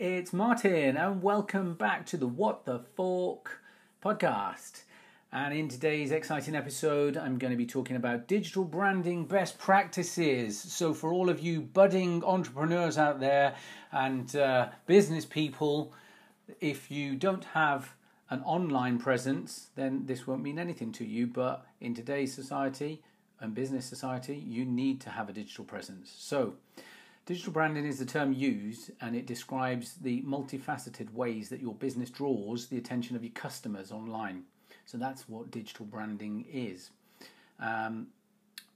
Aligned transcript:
it's 0.00 0.32
Martin, 0.32 0.96
and 0.96 1.22
welcome 1.22 1.74
back 1.74 2.06
to 2.06 2.16
the 2.16 2.26
What 2.26 2.64
the 2.64 2.78
Fork 2.96 3.60
podcast. 4.02 4.84
And 5.30 5.52
in 5.52 5.68
today's 5.68 6.10
exciting 6.10 6.54
episode, 6.54 7.18
I'm 7.18 7.36
going 7.36 7.50
to 7.50 7.56
be 7.56 7.66
talking 7.66 7.96
about 7.96 8.26
digital 8.26 8.64
branding 8.64 9.26
best 9.26 9.58
practices. 9.58 10.58
So, 10.58 10.94
for 10.94 11.12
all 11.12 11.28
of 11.28 11.40
you 11.40 11.60
budding 11.60 12.24
entrepreneurs 12.24 12.96
out 12.96 13.20
there 13.20 13.54
and 13.92 14.34
uh, 14.34 14.70
business 14.86 15.26
people, 15.26 15.92
if 16.60 16.90
you 16.90 17.14
don't 17.14 17.44
have 17.44 17.92
an 18.30 18.40
online 18.44 18.98
presence, 18.98 19.68
then 19.76 20.06
this 20.06 20.26
won't 20.26 20.42
mean 20.42 20.58
anything 20.58 20.92
to 20.92 21.04
you. 21.04 21.26
But 21.26 21.66
in 21.78 21.94
today's 21.94 22.32
society 22.32 23.02
and 23.38 23.54
business 23.54 23.84
society, 23.84 24.38
you 24.38 24.64
need 24.64 25.02
to 25.02 25.10
have 25.10 25.28
a 25.28 25.34
digital 25.34 25.66
presence. 25.66 26.10
So, 26.16 26.54
Digital 27.30 27.52
branding 27.52 27.86
is 27.86 28.00
the 28.00 28.04
term 28.04 28.32
used 28.32 28.90
and 29.00 29.14
it 29.14 29.24
describes 29.24 29.94
the 30.00 30.20
multifaceted 30.22 31.14
ways 31.14 31.48
that 31.48 31.60
your 31.60 31.74
business 31.74 32.10
draws 32.10 32.66
the 32.66 32.76
attention 32.76 33.14
of 33.14 33.22
your 33.22 33.30
customers 33.30 33.92
online. 33.92 34.42
So 34.84 34.98
that's 34.98 35.28
what 35.28 35.52
digital 35.52 35.86
branding 35.86 36.44
is. 36.52 36.90
Um, 37.60 38.08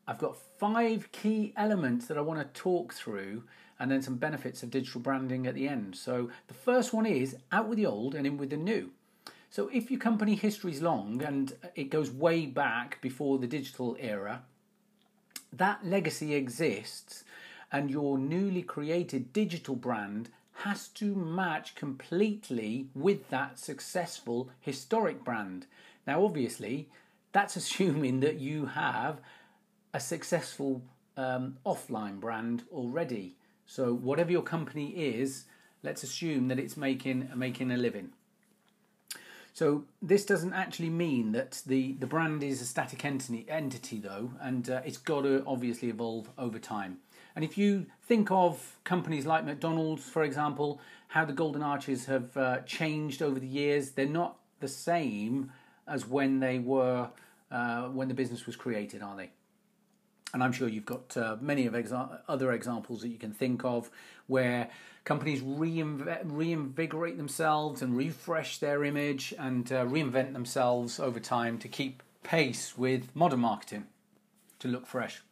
I've 0.07 0.19
got 0.19 0.37
five 0.61 1.11
key 1.11 1.53
elements 1.57 2.07
that 2.07 2.17
I 2.17 2.21
want 2.21 2.39
to 2.39 2.61
talk 2.61 2.95
through 2.95 3.43
and 3.81 3.91
then 3.91 4.03
some 4.03 4.15
benefits 4.15 4.63
of 4.63 4.71
digital 4.71 5.01
branding 5.01 5.49
at 5.49 5.57
the 5.57 5.67
end. 5.67 5.97
So 5.97 6.31
the 6.47 6.55
first 6.55 6.95
one 6.95 7.07
is 7.07 7.37
out 7.51 7.69
with 7.69 7.79
the 7.79 7.87
old 7.87 8.15
and 8.15 8.25
in 8.25 8.39
with 8.39 8.51
the 8.51 8.57
new. 8.57 8.91
So 9.51 9.69
if 9.73 9.91
your 9.91 9.99
company 9.99 10.37
history 10.37 10.71
is 10.71 10.81
long 10.81 11.21
and 11.25 11.57
it 11.75 11.91
goes 11.91 12.13
way 12.13 12.47
back 12.47 13.01
before 13.01 13.37
the 13.41 13.49
digital 13.49 13.97
era, 13.99 14.43
that 15.53 15.85
legacy 15.85 16.37
exists 16.37 17.25
and 17.75 17.91
your 17.91 18.17
newly 18.17 18.63
created 18.63 19.33
digital 19.33 19.75
brand 19.75 20.29
has 20.59 20.87
to 20.87 21.13
match 21.13 21.75
completely 21.75 22.87
with 22.95 23.29
that 23.31 23.59
successful 23.59 24.49
historic 24.61 25.25
brand. 25.25 25.67
Now, 26.07 26.25
obviously, 26.25 26.89
that's 27.33 27.57
assuming 27.63 28.21
that 28.21 28.39
you 28.39 28.67
have 28.67 29.19
a 29.93 29.99
successful 29.99 30.83
um, 31.17 31.57
offline 31.67 32.21
brand 32.21 32.63
already. 32.73 33.35
So, 33.67 33.93
whatever 33.93 34.31
your 34.31 34.43
company 34.43 34.91
is, 34.91 35.47
let's 35.83 36.05
assume 36.05 36.47
that 36.49 36.61
it's 36.61 36.77
making 36.77 37.29
making 37.35 37.73
a 37.73 37.77
living. 37.77 38.13
So 39.53 39.85
this 40.03 40.25
doesn't 40.27 40.53
actually 40.53 40.91
mean 40.91 41.31
that 41.31 41.63
the, 41.65 41.93
the 41.93 42.09
brand 42.09 42.43
is 42.43 42.61
a 42.61 42.65
static 42.65 43.05
entity, 43.05 43.47
entity 43.49 44.01
though, 44.01 44.33
and 44.41 44.69
uh, 44.69 44.81
it's 44.85 44.97
got 44.97 45.23
to 45.23 45.45
obviously 45.47 45.91
evolve 45.91 46.29
over 46.37 46.59
time. 46.59 46.99
And 47.35 47.45
if 47.45 47.59
you 47.59 47.87
think 48.03 48.31
of 48.31 48.79
companies 48.85 49.27
like 49.27 49.45
McDonald's, 49.45 50.09
for 50.09 50.23
example, 50.23 50.81
how 51.09 51.25
the 51.25 51.33
Golden 51.33 51.63
Arches 51.63 52.07
have 52.07 52.37
uh, 52.37 52.61
changed 52.61 53.23
over 53.23 53.41
the 53.41 53.47
years, 53.47 53.93
they're 53.93 54.07
not 54.07 54.37
the 54.61 54.69
same 54.69 55.53
as 55.87 56.07
when 56.07 56.41
they 56.41 56.59
were 56.59 57.09
uh, 57.51 57.89
when 57.89 58.09
the 58.09 58.15
business 58.15 58.47
was 58.47 58.57
created, 58.57 59.03
are 59.03 59.17
they? 59.17 59.31
And 60.33 60.43
I'm 60.43 60.51
sure 60.51 60.69
you've 60.69 60.87
got 60.87 61.17
uh, 61.17 61.37
many 61.41 61.67
of 61.67 61.75
exa- 61.75 62.19
other 62.27 62.53
examples 62.53 63.03
that 63.03 63.09
you 63.09 63.19
can 63.19 63.33
think 63.33 63.65
of 63.65 63.91
where 64.27 64.69
companies 65.05 65.43
reinv- 65.43 66.23
reinvigorate 66.25 67.17
themselves 67.17 67.83
and 67.83 67.97
refresh 67.97 68.59
their 68.59 68.83
image 68.83 69.33
and 69.39 69.71
uh, 69.71 69.85
reinvent 69.85 70.33
themselves 70.33 70.99
over 70.99 71.21
time 71.21 71.59
to 71.59 71.69
keep 71.69 72.03
pace 72.25 72.77
with 72.77 73.15
modern 73.15 73.41
marketing 73.41 73.87
to 74.59 74.67
look 74.67 74.87
fresh. 74.87 75.23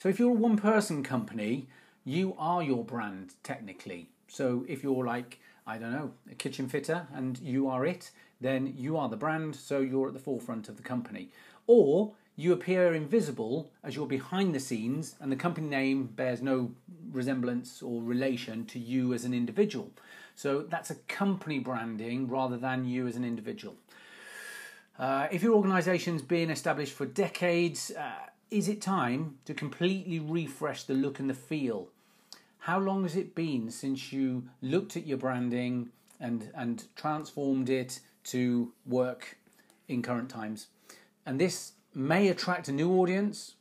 So 0.00 0.08
if 0.08 0.18
you're 0.18 0.30
a 0.30 0.32
one 0.32 0.56
person 0.56 1.02
company, 1.02 1.68
you 2.06 2.34
are 2.38 2.62
your 2.62 2.82
brand 2.82 3.34
technically. 3.42 4.08
So 4.28 4.64
if 4.66 4.82
you're 4.82 5.04
like, 5.04 5.40
I 5.66 5.76
don't 5.76 5.92
know, 5.92 6.12
a 6.30 6.34
kitchen 6.34 6.70
fitter 6.70 7.06
and 7.12 7.38
you 7.38 7.68
are 7.68 7.84
it, 7.84 8.10
then 8.40 8.72
you 8.78 8.96
are 8.96 9.10
the 9.10 9.18
brand, 9.18 9.54
so 9.54 9.80
you're 9.80 10.08
at 10.08 10.14
the 10.14 10.18
forefront 10.18 10.70
of 10.70 10.78
the 10.78 10.82
company. 10.82 11.28
Or 11.66 12.12
you 12.34 12.54
appear 12.54 12.94
invisible 12.94 13.70
as 13.84 13.94
you're 13.94 14.06
behind 14.06 14.54
the 14.54 14.60
scenes 14.60 15.16
and 15.20 15.30
the 15.30 15.36
company 15.36 15.68
name 15.68 16.06
bears 16.06 16.40
no 16.40 16.70
resemblance 17.12 17.82
or 17.82 18.02
relation 18.02 18.64
to 18.66 18.78
you 18.78 19.12
as 19.12 19.26
an 19.26 19.34
individual. 19.34 19.90
So 20.34 20.62
that's 20.62 20.88
a 20.88 20.94
company 20.94 21.58
branding 21.58 22.26
rather 22.26 22.56
than 22.56 22.86
you 22.86 23.06
as 23.06 23.16
an 23.16 23.24
individual. 23.24 23.76
Uh, 24.98 25.28
if 25.30 25.42
your 25.42 25.52
organization's 25.52 26.22
been 26.22 26.48
established 26.48 26.94
for 26.94 27.04
decades, 27.04 27.90
uh, 27.90 28.30
is 28.50 28.68
it 28.68 28.80
time 28.80 29.38
to 29.44 29.54
completely 29.54 30.18
refresh 30.18 30.84
the 30.84 30.94
look 30.94 31.18
and 31.18 31.30
the 31.30 31.34
feel? 31.34 31.88
How 32.60 32.78
long 32.78 33.04
has 33.04 33.16
it 33.16 33.34
been 33.34 33.70
since 33.70 34.12
you 34.12 34.44
looked 34.60 34.96
at 34.96 35.06
your 35.06 35.18
branding 35.18 35.90
and, 36.18 36.50
and 36.54 36.84
transformed 36.96 37.70
it 37.70 38.00
to 38.24 38.72
work 38.86 39.38
in 39.88 40.02
current 40.02 40.28
times? 40.28 40.66
And 41.24 41.40
this 41.40 41.72
may 41.94 42.28
attract 42.28 42.68
a 42.68 42.72
new 42.72 42.92
audience 42.92 43.54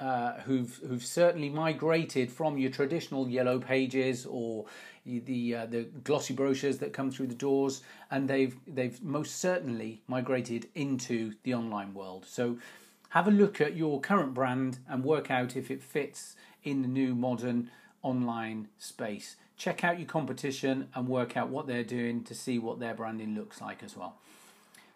uh, 0.00 0.34
who've 0.40 0.80
who've 0.86 1.04
certainly 1.04 1.48
migrated 1.48 2.30
from 2.30 2.58
your 2.58 2.70
traditional 2.70 3.28
yellow 3.28 3.58
pages 3.58 4.26
or 4.26 4.66
the 5.06 5.54
uh, 5.54 5.66
the 5.66 5.84
glossy 6.02 6.34
brochures 6.34 6.78
that 6.78 6.92
come 6.92 7.10
through 7.10 7.28
the 7.28 7.34
doors, 7.34 7.82
and 8.10 8.28
they've 8.28 8.56
they've 8.66 9.00
most 9.02 9.36
certainly 9.36 10.02
migrated 10.08 10.68
into 10.74 11.34
the 11.44 11.54
online 11.54 11.94
world. 11.94 12.26
So 12.26 12.58
have 13.14 13.28
a 13.28 13.30
look 13.30 13.60
at 13.60 13.76
your 13.76 14.00
current 14.00 14.34
brand 14.34 14.80
and 14.88 15.04
work 15.04 15.30
out 15.30 15.54
if 15.54 15.70
it 15.70 15.80
fits 15.84 16.34
in 16.64 16.82
the 16.82 16.88
new 16.88 17.14
modern 17.14 17.70
online 18.02 18.66
space. 18.76 19.36
Check 19.56 19.84
out 19.84 20.00
your 20.00 20.08
competition 20.08 20.88
and 20.96 21.06
work 21.06 21.36
out 21.36 21.48
what 21.48 21.68
they're 21.68 21.84
doing 21.84 22.24
to 22.24 22.34
see 22.34 22.58
what 22.58 22.80
their 22.80 22.92
branding 22.92 23.36
looks 23.36 23.60
like 23.60 23.84
as 23.84 23.96
well. 23.96 24.16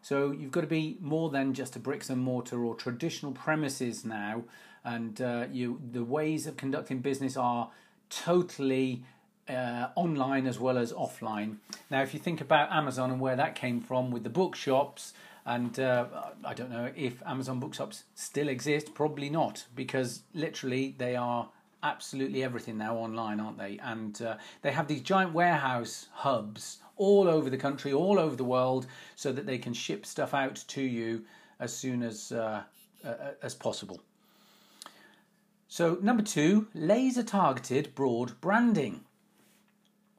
So 0.03 0.33
you've 0.33 0.51
got 0.51 0.63
to 0.63 0.67
be 0.67 0.97
more 1.01 1.31
than 1.31 1.55
just 1.55 1.77
a 1.77 1.79
bricks 1.79 2.11
and 2.11 2.21
mortar 2.21 2.65
or 2.65 2.75
traditional 2.75 3.31
premises 3.31 4.05
now, 4.05 4.43
and 4.85 5.21
uh, 5.21 5.47
you 5.53 5.81
the 5.93 6.03
ways 6.03 6.49
of 6.49 6.57
conducting 6.57 6.99
business 6.99 7.37
are 7.37 7.71
totally 8.11 9.05
uh, 9.49 9.91
online 9.95 10.49
as 10.49 10.59
well 10.59 10.77
as 10.77 10.93
offline. 10.93 11.59
Now, 11.89 12.03
if 12.03 12.15
you 12.15 12.19
think 12.19 12.41
about 12.41 12.73
Amazon 12.73 13.13
and 13.13 13.21
where 13.21 13.37
that 13.37 13.55
came 13.55 13.81
from 13.81 14.11
with 14.11 14.25
the 14.25 14.31
bookshops 14.31 15.13
and 15.49 15.81
uh, 15.81 16.05
I 16.45 16.53
don't 16.53 16.71
know 16.71 16.93
if 16.95 17.23
Amazon 17.25 17.59
Bookshops 17.59 18.05
still 18.15 18.49
exist. 18.49 18.95
Probably 18.95 19.31
not, 19.31 19.65
because 19.75 20.23
literally 20.35 20.95
they 20.99 21.17
are 21.17 21.49
absolutely 21.83 22.45
everything 22.45 22.77
now 22.77 22.97
online, 22.97 23.41
aren't 23.41 23.57
they? 23.57 23.79
And 23.83 24.21
uh, 24.21 24.37
they 24.63 24.73
have 24.73 24.89
these 24.89 25.01
giant 25.01 25.33
warehouse 25.33 26.09
hubs 26.13 26.79
all 26.97 27.29
over 27.29 27.49
the 27.49 27.57
country, 27.57 27.93
all 27.93 28.19
over 28.19 28.37
the 28.37 28.45
world, 28.45 28.87
so 29.17 29.33
that 29.33 29.47
they 29.47 29.57
can 29.59 29.73
ship 29.73 30.05
stuff 30.05 30.35
out 30.35 30.57
to 30.69 30.83
you 30.83 31.25
as 31.61 31.75
soon 31.75 32.03
as 32.03 32.31
uh, 32.31 32.63
as 33.43 33.55
possible. 33.55 34.03
So 35.69 35.99
number 36.03 36.23
two, 36.23 36.69
laser 36.75 37.23
targeted 37.23 37.95
broad 37.95 38.41
branding. 38.41 39.05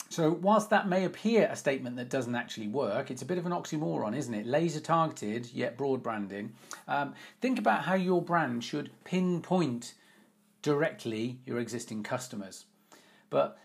So, 0.10 0.32
whilst 0.32 0.72
that 0.72 0.90
may 0.90 1.06
appear 1.06 1.48
a 1.52 1.56
statement 1.56 1.96
that 1.98 2.10
doesn't 2.10 2.34
actually 2.34 2.68
work, 2.68 3.12
it's 3.12 3.22
a 3.22 3.26
bit 3.26 3.38
of 3.38 3.46
an 3.46 3.52
oxymoron, 3.52 4.18
isn't 4.18 4.34
it? 4.34 4.48
Laser 4.48 4.80
targeted, 4.80 5.52
yet 5.54 5.78
broad 5.78 6.02
branding. 6.02 6.54
Um, 6.88 7.14
think 7.42 7.60
about 7.60 7.84
how 7.84 7.94
your 7.94 8.20
brand 8.20 8.64
should 8.64 8.90
pinpoint 9.04 9.94
directly 10.64 11.40
your 11.46 11.60
existing 11.60 12.02
customers. 12.02 12.66
But 13.30 13.60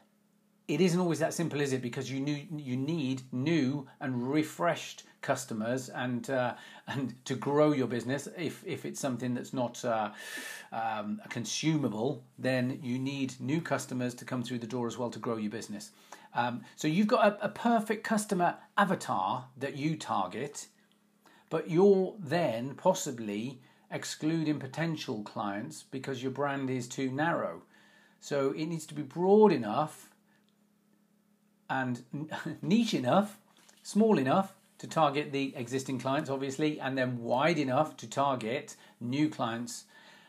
it 0.69 0.83
isn't 0.83 1.01
always 1.01 1.19
that 1.19 1.33
simple, 1.33 1.63
is 1.63 1.73
it? 1.73 1.81
Because 1.81 2.11
you 2.11 2.47
you 2.55 2.77
need 2.77 3.23
new 3.33 3.87
and 4.01 4.31
refreshed 4.31 5.05
customers, 5.23 5.89
and 5.89 6.29
uh, 6.29 6.55
and 6.87 7.15
to 7.25 7.35
grow 7.35 7.73
your 7.73 7.87
business. 7.87 8.29
If 8.37 8.63
if 8.67 8.85
it's 8.85 9.01
something 9.01 9.33
that's 9.33 9.55
not 9.55 9.83
uh, 9.83 10.11
um, 10.73 11.23
consumable, 11.31 12.23
then 12.39 12.81
you 12.83 12.99
need 12.99 13.35
new 13.41 13.61
customers 13.63 14.15
to 14.17 14.27
come 14.27 14.43
through 14.43 14.59
the 14.59 14.67
door 14.67 14.87
as 14.87 14.99
well 14.99 15.11
to 15.11 15.19
grow 15.19 15.37
your 15.37 15.51
business. 15.51 15.91
Um, 16.35 16.63
so 16.77 16.89
you've 16.89 17.07
got 17.07 17.41
a, 17.41 17.47
a 17.47 17.49
perfect 17.49 18.05
customer 18.05 18.57
avatar 18.77 19.47
that 19.57 19.77
you 19.77 19.97
target, 19.97 20.67
but 21.49 21.71
you're 21.71 22.15
then 22.19 22.75
possibly 22.75 23.61
excluding 23.91 24.59
potential 24.59 25.23
clients 25.23 25.85
because 25.85 26.23
your 26.23 26.33
brand 26.33 26.69
is 26.71 26.89
too 26.89 27.11
narrow. 27.11 27.63
So 28.21 28.51
it 28.53 28.67
needs 28.67 28.87
to 28.87 28.95
be 28.95 29.03
broad 29.03 29.53
enough 29.53 30.11
and 31.71 32.03
niche 32.63 32.95
enough, 32.95 33.39
small 33.83 34.19
enough 34.19 34.55
to 34.79 34.89
target 34.89 35.31
the 35.31 35.55
existing 35.57 36.01
clients, 36.01 36.29
obviously, 36.29 36.81
and 36.81 36.99
then 36.99 37.23
wide 37.23 37.59
enough 37.59 37.97
to 37.99 38.09
target 38.09 38.77
new 39.01 39.29
clients 39.29 39.85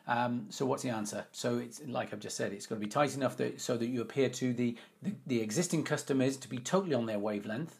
um, 0.07 0.47
so 0.49 0.65
what's 0.65 0.83
the 0.83 0.89
answer? 0.89 1.25
So 1.31 1.57
it's 1.57 1.81
like 1.87 2.13
I've 2.13 2.19
just 2.19 2.37
said, 2.37 2.53
it's 2.53 2.67
got 2.67 2.75
to 2.75 2.81
be 2.81 2.87
tight 2.87 3.15
enough 3.15 3.37
that 3.37 3.59
so 3.59 3.77
that 3.77 3.87
you 3.87 4.01
appear 4.01 4.29
to 4.29 4.53
the, 4.53 4.75
the, 5.01 5.13
the 5.25 5.41
existing 5.41 5.83
customers 5.83 6.37
to 6.37 6.47
be 6.47 6.57
totally 6.57 6.93
on 6.93 7.05
their 7.05 7.19
wavelength 7.19 7.79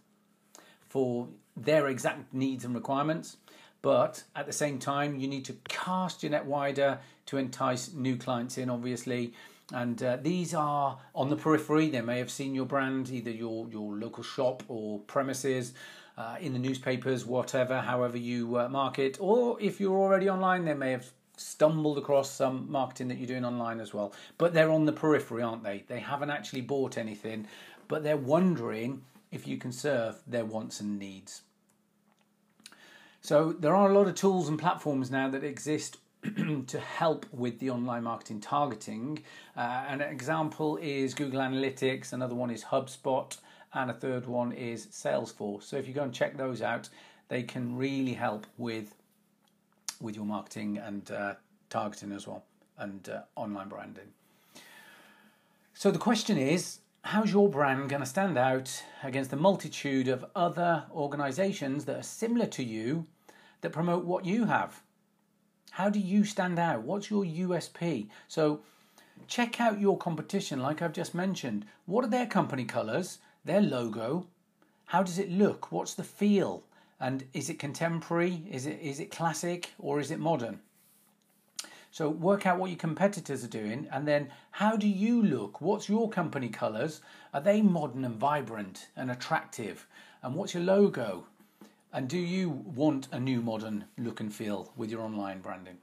for 0.90 1.28
their 1.56 1.88
exact 1.88 2.34
needs 2.34 2.66
and 2.66 2.74
requirements. 2.74 3.38
But 3.82 4.24
at 4.36 4.48
the 4.48 4.54
same 4.54 4.80
time, 4.80 5.20
you 5.20 5.28
need 5.28 5.46
to 5.46 5.54
cast 5.70 6.24
your 6.24 6.32
net 6.32 6.46
wider 6.46 7.00
to 7.28 7.38
entice 7.38 7.94
new 7.94 8.18
clients 8.18 8.58
in, 8.58 8.70
obviously, 8.70 9.34
And 9.72 10.02
uh, 10.04 10.18
these 10.22 10.54
are 10.54 11.00
on 11.16 11.30
the 11.30 11.36
periphery. 11.36 11.90
They 11.90 12.02
may 12.02 12.20
have 12.20 12.30
seen 12.30 12.54
your 12.54 12.66
brand, 12.66 13.10
either 13.10 13.32
your, 13.32 13.68
your 13.70 13.96
local 13.96 14.24
shop 14.24 14.64
or 14.68 15.00
premises, 15.00 15.74
uh, 16.18 16.38
in 16.40 16.54
the 16.54 16.60
newspapers, 16.60 17.26
whatever, 17.26 17.82
however 17.82 18.18
you 18.18 18.58
uh, 18.58 18.70
market. 18.70 19.18
Or 19.20 19.60
if 19.60 19.80
you're 19.80 19.98
already 19.98 20.30
online, 20.30 20.66
they 20.66 20.76
may 20.76 20.92
have 20.92 21.12
stumbled 21.38 21.98
across 21.98 22.30
some 22.30 22.72
marketing 22.72 23.08
that 23.10 23.18
you're 23.18 23.28
doing 23.28 23.46
online 23.46 23.80
as 23.80 23.94
well. 23.94 24.14
But 24.38 24.54
they're 24.54 24.72
on 24.72 24.86
the 24.86 24.94
periphery, 24.94 25.44
aren't 25.44 25.64
they? 25.64 25.84
They 25.88 26.00
haven't 26.00 26.30
actually 26.30 26.62
bought 26.62 26.98
anything, 26.98 27.48
but 27.88 28.04
they're 28.04 28.18
wondering 28.18 29.02
if 29.32 29.48
you 29.48 29.58
can 29.58 29.72
serve 29.72 30.22
their 30.28 30.46
wants 30.46 30.80
and 30.80 30.98
needs. 30.98 31.42
So 33.22 33.54
there 33.54 33.76
are 33.76 33.90
a 33.90 33.94
lot 33.94 34.08
of 34.08 34.16
tools 34.16 34.50
and 34.50 34.60
platforms 34.60 35.10
now 35.10 35.30
that 35.30 35.44
exist 35.44 35.98
to 36.68 36.80
help 36.80 37.26
with 37.32 37.60
the 37.60 37.70
online 37.70 38.04
marketing 38.04 38.40
targeting. 38.40 39.24
Uh, 39.58 39.86
an 39.88 40.02
example 40.02 40.78
is 40.82 41.14
Google 41.14 41.40
Analytics, 41.40 42.14
another 42.14 42.36
one 42.36 42.52
is 42.52 42.64
HubSpot, 42.64 43.36
and 43.74 43.92
a 43.92 43.94
third 43.94 44.26
one 44.26 44.52
is 44.52 44.88
Salesforce. 44.88 45.64
So 45.64 45.78
if 45.78 45.88
you 45.88 45.94
go 45.94 46.04
and 46.04 46.14
check 46.14 46.38
those 46.38 46.62
out, 46.62 46.90
they 47.28 47.44
can 47.44 47.76
really 47.76 48.14
help 48.14 48.48
with 48.58 48.96
with 50.02 50.16
your 50.16 50.26
marketing 50.26 50.78
and 50.78 51.10
uh, 51.12 51.36
targeting 51.70 52.12
as 52.12 52.28
well, 52.28 52.44
and 52.78 53.10
uh, 53.10 53.22
online 53.36 53.70
branding. 53.70 54.08
So 55.74 55.92
the 55.92 56.00
question 56.00 56.38
is, 56.38 56.80
how's 57.04 57.32
your 57.32 57.50
brand 57.50 57.90
going 57.90 58.02
to 58.02 58.06
stand 58.06 58.38
out 58.38 58.84
against 59.04 59.30
the 59.30 59.38
multitude 59.38 60.08
of 60.08 60.26
other 60.36 60.86
organizations 60.92 61.86
that 61.86 61.98
are 61.98 62.04
similar 62.04 62.46
to 62.48 62.64
you 62.64 63.06
that 63.62 63.72
promote 63.72 64.06
what 64.06 64.26
you 64.26 64.46
have? 64.46 64.82
How 65.72 65.90
do 65.90 66.00
you 66.00 66.24
stand 66.24 66.58
out? 66.58 66.84
What's 66.84 67.10
your 67.10 67.26
USP? 67.26 68.08
So 68.30 68.62
check 69.28 69.60
out 69.60 69.80
your 69.80 69.98
competition, 69.98 70.60
like 70.60 70.82
I've 70.82 70.94
just 70.94 71.14
mentioned. 71.14 71.66
What 71.86 72.06
are 72.06 72.10
their 72.10 72.26
company 72.26 72.64
colors, 72.64 73.20
their 73.44 73.62
logo? 73.62 74.28
How 74.86 75.04
does 75.04 75.20
it 75.20 75.30
look? 75.30 75.72
What's 75.72 75.94
the 75.94 76.04
feel? 76.04 76.64
And 77.06 77.24
is 77.34 77.52
it 77.52 77.60
contemporary? 77.60 78.42
Is 78.50 78.66
it 78.66 78.80
is 78.82 79.00
it 79.00 79.12
classic 79.12 79.74
or 79.78 80.00
is 80.00 80.10
it 80.10 80.18
modern? 80.18 80.62
So 81.92 82.10
work 82.10 82.48
out 82.48 82.58
what 82.58 82.72
your 82.72 82.80
competitors 82.80 83.44
are 83.44 83.60
doing 83.62 83.88
and 83.92 84.08
then 84.08 84.32
how 84.50 84.76
do 84.76 84.88
you 84.88 85.22
look? 85.22 85.62
What's 85.62 85.88
your 85.88 86.10
company 86.10 86.50
colours? 86.50 87.02
Are 87.32 87.42
they 87.42 87.62
modern 87.62 88.06
and 88.06 88.16
vibrant 88.16 88.88
and 88.96 89.12
attractive? 89.12 89.86
And 90.24 90.34
what's 90.34 90.56
your 90.56 90.64
logo? 90.64 91.28
And 91.94 92.10
do 92.10 92.18
you 92.18 92.50
want 92.50 93.08
a 93.12 93.20
new 93.20 93.40
modern 93.40 93.86
look 94.00 94.20
and 94.20 94.34
feel 94.34 94.74
with 94.76 94.90
your 94.90 95.02
online 95.02 95.42
branding? 95.42 95.78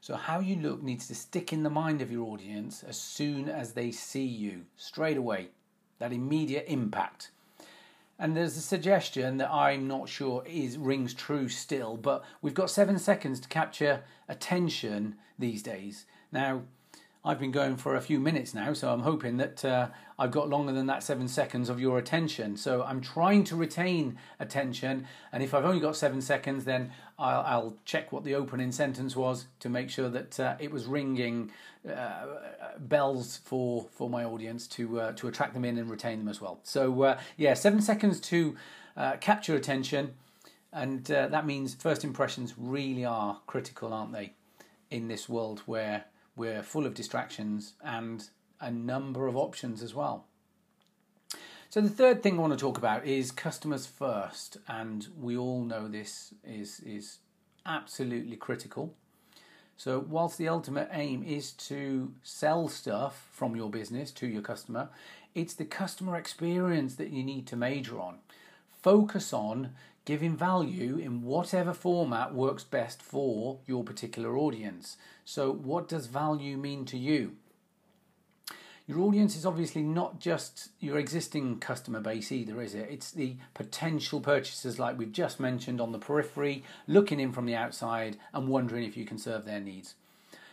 So, 0.00 0.14
how 0.14 0.38
you 0.38 0.54
look 0.54 0.80
needs 0.80 1.08
to 1.08 1.16
stick 1.16 1.52
in 1.52 1.64
the 1.64 1.70
mind 1.70 2.02
of 2.02 2.12
your 2.12 2.28
audience 2.28 2.84
as 2.84 3.00
soon 3.00 3.48
as 3.48 3.72
they 3.72 3.90
see 3.90 4.26
you, 4.44 4.66
straight 4.76 5.16
away. 5.16 5.48
That 5.98 6.12
immediate 6.12 6.66
impact. 6.68 7.32
And 8.20 8.36
there's 8.36 8.58
a 8.58 8.60
suggestion 8.60 9.38
that 9.38 9.50
I'm 9.50 9.88
not 9.88 10.06
sure 10.06 10.44
is 10.46 10.76
rings 10.76 11.14
true 11.14 11.48
still, 11.48 11.96
but 11.96 12.22
we've 12.42 12.52
got 12.52 12.68
seven 12.68 12.98
seconds 12.98 13.40
to 13.40 13.48
capture 13.48 14.02
attention 14.28 15.16
these 15.38 15.62
days. 15.62 16.04
Now, 16.30 16.64
I've 17.22 17.38
been 17.38 17.50
going 17.50 17.76
for 17.76 17.96
a 17.96 18.00
few 18.00 18.18
minutes 18.18 18.54
now, 18.54 18.72
so 18.72 18.90
I'm 18.90 19.00
hoping 19.00 19.36
that 19.36 19.62
uh, 19.62 19.88
I've 20.18 20.30
got 20.30 20.48
longer 20.48 20.72
than 20.72 20.86
that 20.86 21.02
seven 21.02 21.28
seconds 21.28 21.68
of 21.68 21.78
your 21.78 21.98
attention. 21.98 22.56
So 22.56 22.82
I'm 22.82 23.02
trying 23.02 23.44
to 23.44 23.56
retain 23.56 24.16
attention, 24.38 25.06
and 25.30 25.42
if 25.42 25.52
I've 25.52 25.66
only 25.66 25.80
got 25.80 25.96
seven 25.96 26.22
seconds, 26.22 26.64
then 26.64 26.92
I'll, 27.18 27.40
I'll 27.42 27.76
check 27.84 28.10
what 28.10 28.24
the 28.24 28.34
opening 28.34 28.72
sentence 28.72 29.14
was 29.14 29.48
to 29.58 29.68
make 29.68 29.90
sure 29.90 30.08
that 30.08 30.40
uh, 30.40 30.56
it 30.58 30.70
was 30.70 30.86
ringing 30.86 31.52
uh, 31.86 32.26
bells 32.78 33.36
for 33.44 33.86
for 33.92 34.08
my 34.08 34.24
audience 34.24 34.66
to 34.68 35.00
uh, 35.00 35.12
to 35.12 35.28
attract 35.28 35.52
them 35.52 35.66
in 35.66 35.76
and 35.76 35.90
retain 35.90 36.20
them 36.20 36.28
as 36.28 36.40
well. 36.40 36.60
So 36.62 37.02
uh, 37.02 37.20
yeah, 37.36 37.52
seven 37.52 37.82
seconds 37.82 38.18
to 38.20 38.56
uh, 38.96 39.16
capture 39.16 39.54
attention, 39.54 40.14
and 40.72 41.04
that 41.04 41.44
means 41.44 41.74
first 41.74 42.02
impressions 42.02 42.54
really 42.56 43.04
are 43.04 43.40
critical, 43.46 43.92
aren't 43.92 44.12
they, 44.12 44.32
in 44.90 45.08
this 45.08 45.28
world 45.28 45.60
where 45.66 46.06
we're 46.40 46.62
full 46.62 46.86
of 46.86 46.94
distractions 46.94 47.74
and 47.84 48.30
a 48.62 48.70
number 48.70 49.26
of 49.26 49.36
options 49.36 49.82
as 49.82 49.94
well. 49.94 50.24
So 51.68 51.82
the 51.82 51.90
third 51.90 52.22
thing 52.22 52.38
I 52.38 52.40
want 52.40 52.54
to 52.54 52.58
talk 52.58 52.78
about 52.78 53.06
is 53.06 53.30
customers 53.30 53.86
first, 53.86 54.56
and 54.66 55.06
we 55.20 55.36
all 55.36 55.62
know 55.62 55.86
this 55.86 56.32
is 56.42 56.80
is 56.80 57.18
absolutely 57.66 58.36
critical. 58.36 58.94
So 59.76 59.98
whilst 59.98 60.38
the 60.38 60.48
ultimate 60.48 60.88
aim 60.92 61.22
is 61.22 61.52
to 61.68 62.14
sell 62.22 62.68
stuff 62.68 63.28
from 63.30 63.54
your 63.54 63.70
business 63.70 64.10
to 64.12 64.26
your 64.26 64.42
customer, 64.42 64.88
it's 65.34 65.54
the 65.54 65.66
customer 65.66 66.16
experience 66.16 66.94
that 66.94 67.10
you 67.10 67.22
need 67.22 67.46
to 67.48 67.56
major 67.56 68.00
on. 68.00 68.18
Focus 68.82 69.34
on 69.34 69.74
giving 70.04 70.36
value 70.36 70.96
in 70.96 71.22
whatever 71.22 71.72
format 71.72 72.34
works 72.34 72.64
best 72.64 73.02
for 73.02 73.58
your 73.66 73.84
particular 73.84 74.36
audience. 74.36 74.96
So, 75.24 75.52
what 75.52 75.88
does 75.88 76.06
value 76.06 76.56
mean 76.56 76.84
to 76.86 76.98
you? 76.98 77.36
Your 78.86 79.00
audience 79.00 79.36
is 79.36 79.46
obviously 79.46 79.82
not 79.82 80.18
just 80.18 80.70
your 80.80 80.98
existing 80.98 81.60
customer 81.60 82.00
base 82.00 82.32
either, 82.32 82.60
is 82.60 82.74
it? 82.74 82.88
It's 82.90 83.12
the 83.12 83.36
potential 83.54 84.20
purchasers, 84.20 84.80
like 84.80 84.98
we've 84.98 85.12
just 85.12 85.38
mentioned, 85.38 85.80
on 85.80 85.92
the 85.92 85.98
periphery, 85.98 86.64
looking 86.88 87.20
in 87.20 87.32
from 87.32 87.46
the 87.46 87.54
outside 87.54 88.16
and 88.32 88.48
wondering 88.48 88.82
if 88.82 88.96
you 88.96 89.04
can 89.04 89.18
serve 89.18 89.44
their 89.44 89.60
needs. 89.60 89.94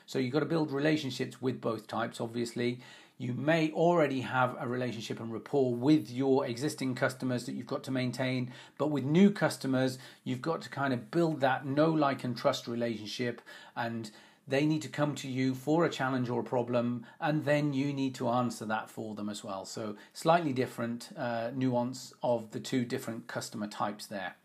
So, 0.06 0.20
you've 0.20 0.34
got 0.34 0.42
to 0.42 0.46
build 0.46 0.72
relationships 0.72 1.42
with 1.42 1.62
both 1.62 1.88
types, 1.88 2.22
obviously. 2.22 2.80
You 3.20 3.34
may 3.34 3.72
already 3.72 4.22
have 4.22 4.56
a 4.60 4.68
relationship 4.68 5.20
and 5.20 5.34
rapport 5.34 5.74
with 5.74 6.12
your 6.12 6.46
existing 6.46 6.94
customers 6.94 7.46
that 7.46 7.54
you've 7.54 7.66
got 7.66 7.84
to 7.86 7.92
maintain, 7.92 8.52
but 8.78 8.92
with 8.92 9.04
new 9.04 9.32
customers, 9.32 9.98
you've 10.24 10.42
got 10.42 10.62
to 10.62 10.70
kind 10.70 10.94
of 10.94 11.10
build 11.10 11.42
that 11.42 11.66
know, 11.66 11.90
like, 11.90 12.24
and 12.24 12.38
trust 12.38 12.68
relationship 12.68 13.42
and 13.76 14.12
they 14.48 14.66
need 14.66 14.82
to 14.84 14.88
come 14.88 15.14
to 15.16 15.28
you 15.28 15.54
for 15.54 15.84
a 15.84 15.90
challenge 15.90 16.30
or 16.30 16.40
a 16.40 16.44
problem, 16.44 17.06
and 17.20 17.44
then 17.44 17.74
you 17.74 17.92
need 17.92 18.16
to 18.16 18.30
answer 18.30 18.66
that 18.66 18.90
for 18.90 19.14
them 19.14 19.28
as 19.30 19.44
well. 19.44 19.66
So, 19.66 19.98
slightly 20.14 20.54
different 20.54 21.10
uh, 21.18 21.52
nuance 21.54 22.14
of 22.24 22.52
the 22.52 22.60
two 22.60 22.86
different 22.86 23.28
customer 23.28 23.68
types 23.68 24.06
there. 24.06 24.38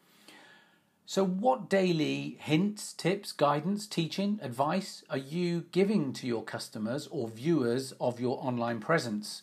So, 1.05 1.25
what 1.25 1.69
daily 1.69 2.37
hints, 2.39 2.93
tips, 2.93 3.33
guidance, 3.33 3.87
teaching, 3.89 4.39
advice 4.41 5.03
are 5.11 5.19
you 5.19 5.65
giving 5.73 6.13
to 6.15 6.29
your 6.29 6.45
customers 6.45 7.09
or 7.11 7.29
viewers 7.29 7.93
of 8.01 8.21
your 8.21 8.39
online 8.41 8.79
presence? 8.79 9.43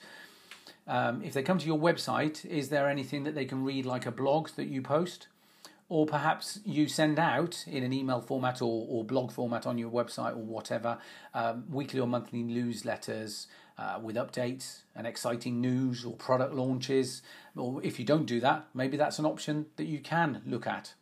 Um, 0.87 1.21
if 1.21 1.33
they 1.33 1.43
come 1.43 1.59
to 1.59 1.65
your 1.65 1.77
website, 1.77 2.45
is 2.45 2.69
there 2.69 2.89
anything 2.89 3.23
that 3.25 3.35
they 3.35 3.45
can 3.45 3.63
read, 3.63 3.85
like 3.85 4.05
a 4.05 4.11
blog 4.11 4.49
that 4.55 4.67
you 4.67 4.81
post? 4.81 5.27
Or 5.89 6.05
perhaps 6.05 6.61
you 6.65 6.87
send 6.87 7.19
out 7.19 7.65
in 7.67 7.83
an 7.83 7.91
email 7.91 8.21
format 8.21 8.61
or, 8.61 8.87
or 8.89 9.03
blog 9.03 9.31
format 9.31 9.67
on 9.67 9.77
your 9.77 9.91
website 9.91 10.33
or 10.33 10.43
whatever, 10.43 10.97
um, 11.33 11.65
weekly 11.69 11.99
or 11.99 12.07
monthly 12.07 12.41
newsletters 12.41 13.47
uh, 13.77 13.99
with 14.01 14.15
updates 14.15 14.83
and 14.95 15.05
exciting 15.05 15.59
news 15.59 16.05
or 16.05 16.13
product 16.15 16.53
launches. 16.53 17.21
Or 17.55 17.83
if 17.83 17.99
you 17.99 18.05
don't 18.05 18.25
do 18.25 18.39
that, 18.39 18.67
maybe 18.73 18.95
that's 18.97 19.19
an 19.19 19.25
option 19.25 19.65
that 19.75 19.85
you 19.85 19.99
can 19.99 20.41
look 20.45 20.65
at. 20.65 20.93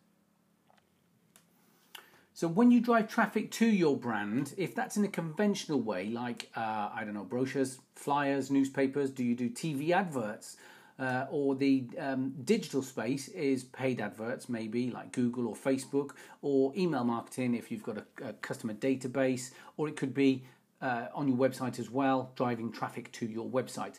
So 2.38 2.48
when 2.48 2.70
you 2.70 2.82
drive 2.82 3.08
traffic 3.08 3.50
to 3.54 3.66
your 3.66 3.98
brand, 3.98 4.54
if 4.58 4.76
that's 4.76 4.96
in 4.96 5.04
a 5.04 5.08
conventional 5.08 5.82
way, 5.82 6.10
like 6.10 6.52
uh, 6.56 6.92
I 6.94 7.02
don't 7.04 7.16
know, 7.16 7.24
brochures, 7.24 7.80
flyers, 7.96 8.52
newspapers, 8.52 9.10
do 9.10 9.24
you 9.24 9.34
do 9.34 9.50
TV 9.50 9.90
adverts? 9.90 10.58
Uh, 11.00 11.26
or 11.32 11.56
the 11.56 11.86
um, 11.98 12.36
digital 12.44 12.84
space 12.84 13.28
is 13.30 13.64
paid 13.64 14.00
adverts, 14.00 14.50
maybe 14.50 14.92
like 14.92 15.14
Google 15.14 15.48
or 15.48 15.56
Facebook, 15.56 16.12
or 16.44 16.72
email 16.78 17.04
marketing 17.04 17.56
if 17.56 17.72
you've 17.72 17.82
got 17.82 17.98
a, 17.98 18.06
a 18.24 18.34
customer 18.34 18.76
database, 18.76 19.50
or 19.78 19.88
it 19.88 19.96
could 19.96 20.14
be 20.14 20.44
uh, 20.80 21.08
on 21.16 21.28
your 21.28 21.38
website 21.38 21.80
as 21.80 21.90
well, 21.90 22.32
driving 22.36 22.72
traffic 22.72 23.12
to 23.14 23.26
your 23.26 23.50
website 23.50 23.98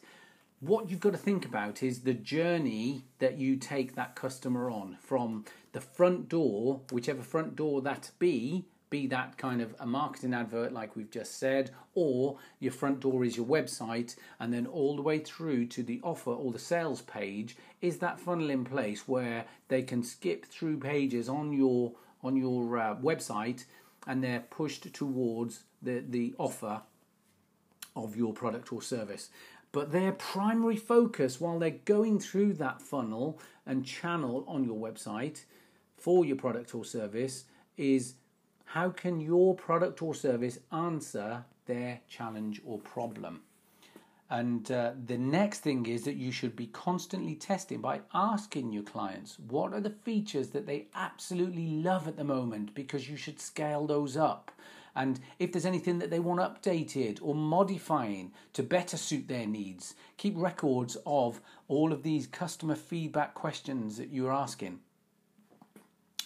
what 0.60 0.90
you've 0.90 1.00
got 1.00 1.12
to 1.12 1.18
think 1.18 1.44
about 1.44 1.82
is 1.82 2.00
the 2.00 2.14
journey 2.14 3.04
that 3.20 3.38
you 3.38 3.56
take 3.56 3.94
that 3.94 4.16
customer 4.16 4.70
on 4.70 4.96
from 5.00 5.44
the 5.72 5.80
front 5.80 6.28
door, 6.28 6.80
whichever 6.90 7.22
front 7.22 7.54
door 7.54 7.80
that 7.82 8.10
be, 8.18 8.64
be 8.90 9.06
that 9.06 9.36
kind 9.36 9.60
of 9.60 9.74
a 9.78 9.86
marketing 9.86 10.34
advert 10.34 10.72
like 10.72 10.96
we've 10.96 11.10
just 11.10 11.38
said, 11.38 11.70
or 11.94 12.38
your 12.58 12.72
front 12.72 13.00
door 13.00 13.24
is 13.24 13.36
your 13.36 13.46
website, 13.46 14.16
and 14.40 14.52
then 14.52 14.66
all 14.66 14.96
the 14.96 15.02
way 15.02 15.18
through 15.18 15.66
to 15.66 15.82
the 15.82 16.00
offer 16.02 16.30
or 16.30 16.50
the 16.50 16.58
sales 16.58 17.02
page 17.02 17.56
is 17.80 17.98
that 17.98 18.18
funnel 18.18 18.50
in 18.50 18.64
place 18.64 19.06
where 19.06 19.44
they 19.68 19.82
can 19.82 20.02
skip 20.02 20.44
through 20.46 20.78
pages 20.78 21.28
on 21.28 21.52
your 21.52 21.92
on 22.24 22.34
your 22.34 22.76
uh, 22.76 22.96
website 22.96 23.64
and 24.08 24.24
they're 24.24 24.44
pushed 24.50 24.92
towards 24.92 25.62
the 25.82 26.02
the 26.08 26.34
offer 26.38 26.82
of 27.94 28.16
your 28.16 28.32
product 28.32 28.72
or 28.72 28.82
service 28.82 29.28
but 29.72 29.92
their 29.92 30.12
primary 30.12 30.76
focus 30.76 31.40
while 31.40 31.58
they're 31.58 31.70
going 31.70 32.18
through 32.18 32.54
that 32.54 32.80
funnel 32.80 33.38
and 33.66 33.84
channel 33.84 34.44
on 34.48 34.64
your 34.64 34.76
website 34.76 35.44
for 35.96 36.24
your 36.24 36.36
product 36.36 36.74
or 36.74 36.84
service 36.84 37.44
is 37.76 38.14
how 38.64 38.90
can 38.90 39.20
your 39.20 39.54
product 39.54 40.02
or 40.02 40.14
service 40.14 40.58
answer 40.72 41.44
their 41.66 42.00
challenge 42.08 42.60
or 42.64 42.78
problem. 42.78 43.40
And 44.30 44.70
uh, 44.70 44.92
the 45.06 45.16
next 45.16 45.60
thing 45.60 45.86
is 45.86 46.04
that 46.04 46.16
you 46.16 46.30
should 46.32 46.54
be 46.54 46.66
constantly 46.66 47.34
testing 47.34 47.80
by 47.80 48.02
asking 48.12 48.72
your 48.72 48.82
clients 48.82 49.38
what 49.38 49.72
are 49.72 49.80
the 49.80 49.90
features 49.90 50.50
that 50.50 50.66
they 50.66 50.88
absolutely 50.94 51.66
love 51.66 52.06
at 52.06 52.16
the 52.16 52.24
moment 52.24 52.74
because 52.74 53.08
you 53.08 53.16
should 53.16 53.40
scale 53.40 53.86
those 53.86 54.16
up. 54.16 54.50
And 54.98 55.20
if 55.38 55.52
there's 55.52 55.64
anything 55.64 56.00
that 56.00 56.10
they 56.10 56.18
want 56.18 56.40
updated 56.40 57.20
or 57.22 57.32
modifying 57.32 58.32
to 58.52 58.64
better 58.64 58.96
suit 58.96 59.28
their 59.28 59.46
needs, 59.46 59.94
keep 60.16 60.34
records 60.36 60.96
of 61.06 61.40
all 61.68 61.92
of 61.92 62.02
these 62.02 62.26
customer 62.26 62.74
feedback 62.74 63.32
questions 63.32 63.96
that 63.98 64.12
you're 64.12 64.32
asking. 64.32 64.80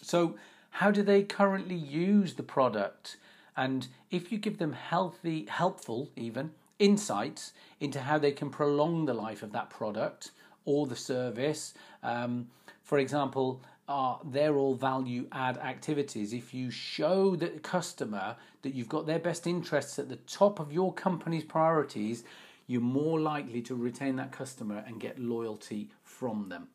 So, 0.01 0.37
how 0.71 0.91
do 0.91 1.03
they 1.03 1.23
currently 1.23 1.75
use 1.75 2.33
the 2.33 2.43
product? 2.43 3.19
And 3.59 3.89
if 4.11 4.33
you 4.33 4.39
give 4.39 4.57
them 4.57 4.73
healthy, 4.73 5.45
helpful, 5.51 6.09
even 6.17 6.53
insights 6.79 7.53
into 7.79 8.01
how 8.01 8.17
they 8.17 8.33
can 8.33 8.49
prolong 8.49 9.05
the 9.05 9.13
life 9.13 9.43
of 9.43 9.53
that 9.53 9.69
product 9.69 10.31
or 10.65 10.87
the 10.87 10.97
service. 10.97 11.75
Um, 12.03 12.49
for 12.83 12.99
example, 12.99 13.61
are 13.89 14.21
they're 14.25 14.57
all 14.57 14.75
value 14.75 15.27
add 15.33 15.59
activities. 15.59 16.33
If 16.33 16.55
you 16.55 16.71
show 16.71 17.37
the 17.37 17.49
customer 17.49 18.37
that 18.63 18.75
you've 18.75 18.89
got 18.89 19.07
their 19.07 19.19
best 19.19 19.47
interests 19.47 19.99
at 19.99 20.09
the 20.09 20.17
top 20.17 20.61
of 20.61 20.73
your 20.73 20.93
company's 20.93 21.45
priorities, 21.45 22.25
you're 22.67 22.81
more 22.81 23.21
likely 23.21 23.61
to 23.63 23.75
retain 23.75 24.17
that 24.17 24.33
customer 24.33 24.85
and 24.87 25.01
get 25.01 25.19
loyalty 25.19 25.91
from 26.03 26.49
them. 26.49 26.69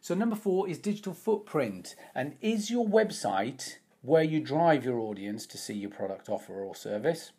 So, 0.00 0.14
number 0.14 0.36
four 0.36 0.68
is 0.68 0.78
digital 0.78 1.14
footprint. 1.14 1.94
And 2.14 2.36
is 2.40 2.70
your 2.70 2.86
website 2.86 3.76
where 4.02 4.22
you 4.22 4.40
drive 4.40 4.84
your 4.84 4.98
audience 4.98 5.46
to 5.46 5.58
see 5.58 5.74
your 5.74 5.90
product 5.90 6.28
offer 6.28 6.62
or 6.62 6.74
service? 6.74 7.32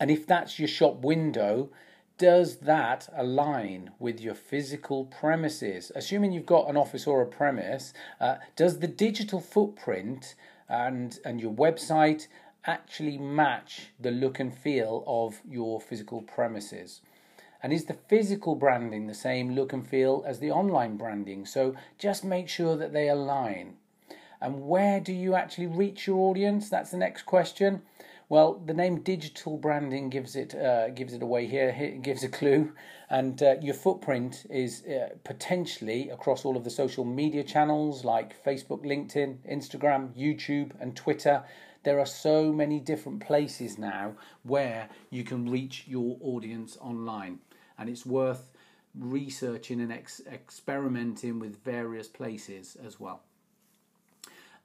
And 0.00 0.10
if 0.10 0.26
that's 0.26 0.58
your 0.58 0.68
shop 0.68 1.04
window, 1.04 1.70
does 2.18 2.58
that 2.58 3.08
align 3.16 3.90
with 3.98 4.20
your 4.20 4.34
physical 4.34 5.04
premises? 5.06 5.90
Assuming 5.94 6.32
you've 6.32 6.46
got 6.46 6.68
an 6.68 6.76
office 6.76 7.06
or 7.06 7.22
a 7.22 7.26
premise, 7.26 7.92
uh, 8.20 8.36
does 8.56 8.78
the 8.78 8.86
digital 8.86 9.40
footprint 9.40 10.34
and, 10.68 11.18
and 11.24 11.40
your 11.40 11.52
website 11.52 12.28
actually 12.64 13.18
match 13.18 13.88
the 13.98 14.10
look 14.10 14.38
and 14.38 14.56
feel 14.56 15.02
of 15.06 15.40
your 15.48 15.80
physical 15.80 16.22
premises? 16.22 17.00
And 17.62 17.72
is 17.72 17.84
the 17.84 17.98
physical 18.08 18.56
branding 18.56 19.06
the 19.06 19.14
same 19.14 19.54
look 19.54 19.72
and 19.72 19.86
feel 19.86 20.24
as 20.26 20.40
the 20.40 20.50
online 20.50 20.96
branding? 20.96 21.46
So 21.46 21.76
just 21.98 22.24
make 22.24 22.48
sure 22.48 22.76
that 22.76 22.92
they 22.92 23.08
align. 23.08 23.74
And 24.40 24.66
where 24.66 24.98
do 24.98 25.12
you 25.12 25.36
actually 25.36 25.68
reach 25.68 26.08
your 26.08 26.18
audience? 26.28 26.68
That's 26.68 26.90
the 26.90 26.96
next 26.96 27.22
question. 27.22 27.82
Well, 28.32 28.62
the 28.64 28.72
name 28.72 29.02
digital 29.02 29.58
branding 29.58 30.08
gives 30.08 30.36
it 30.36 30.54
uh, 30.54 30.88
gives 30.88 31.12
it 31.12 31.22
away 31.22 31.46
here. 31.46 31.68
It 31.68 32.00
gives 32.00 32.24
a 32.24 32.30
clue, 32.30 32.72
and 33.10 33.42
uh, 33.42 33.56
your 33.60 33.74
footprint 33.74 34.46
is 34.48 34.86
uh, 34.86 35.10
potentially 35.22 36.08
across 36.08 36.46
all 36.46 36.56
of 36.56 36.64
the 36.64 36.70
social 36.70 37.04
media 37.04 37.44
channels 37.44 38.06
like 38.06 38.42
Facebook, 38.42 38.86
LinkedIn, 38.86 39.36
Instagram, 39.46 40.14
YouTube, 40.16 40.70
and 40.80 40.96
Twitter. 40.96 41.44
There 41.82 42.00
are 42.00 42.06
so 42.06 42.54
many 42.54 42.80
different 42.80 43.20
places 43.20 43.76
now 43.76 44.14
where 44.44 44.88
you 45.10 45.24
can 45.24 45.50
reach 45.50 45.84
your 45.86 46.16
audience 46.22 46.78
online, 46.80 47.40
and 47.76 47.90
it's 47.90 48.06
worth 48.06 48.48
researching 48.94 49.78
and 49.78 49.92
ex- 49.92 50.22
experimenting 50.32 51.38
with 51.38 51.62
various 51.62 52.08
places 52.08 52.78
as 52.82 52.98
well 52.98 53.20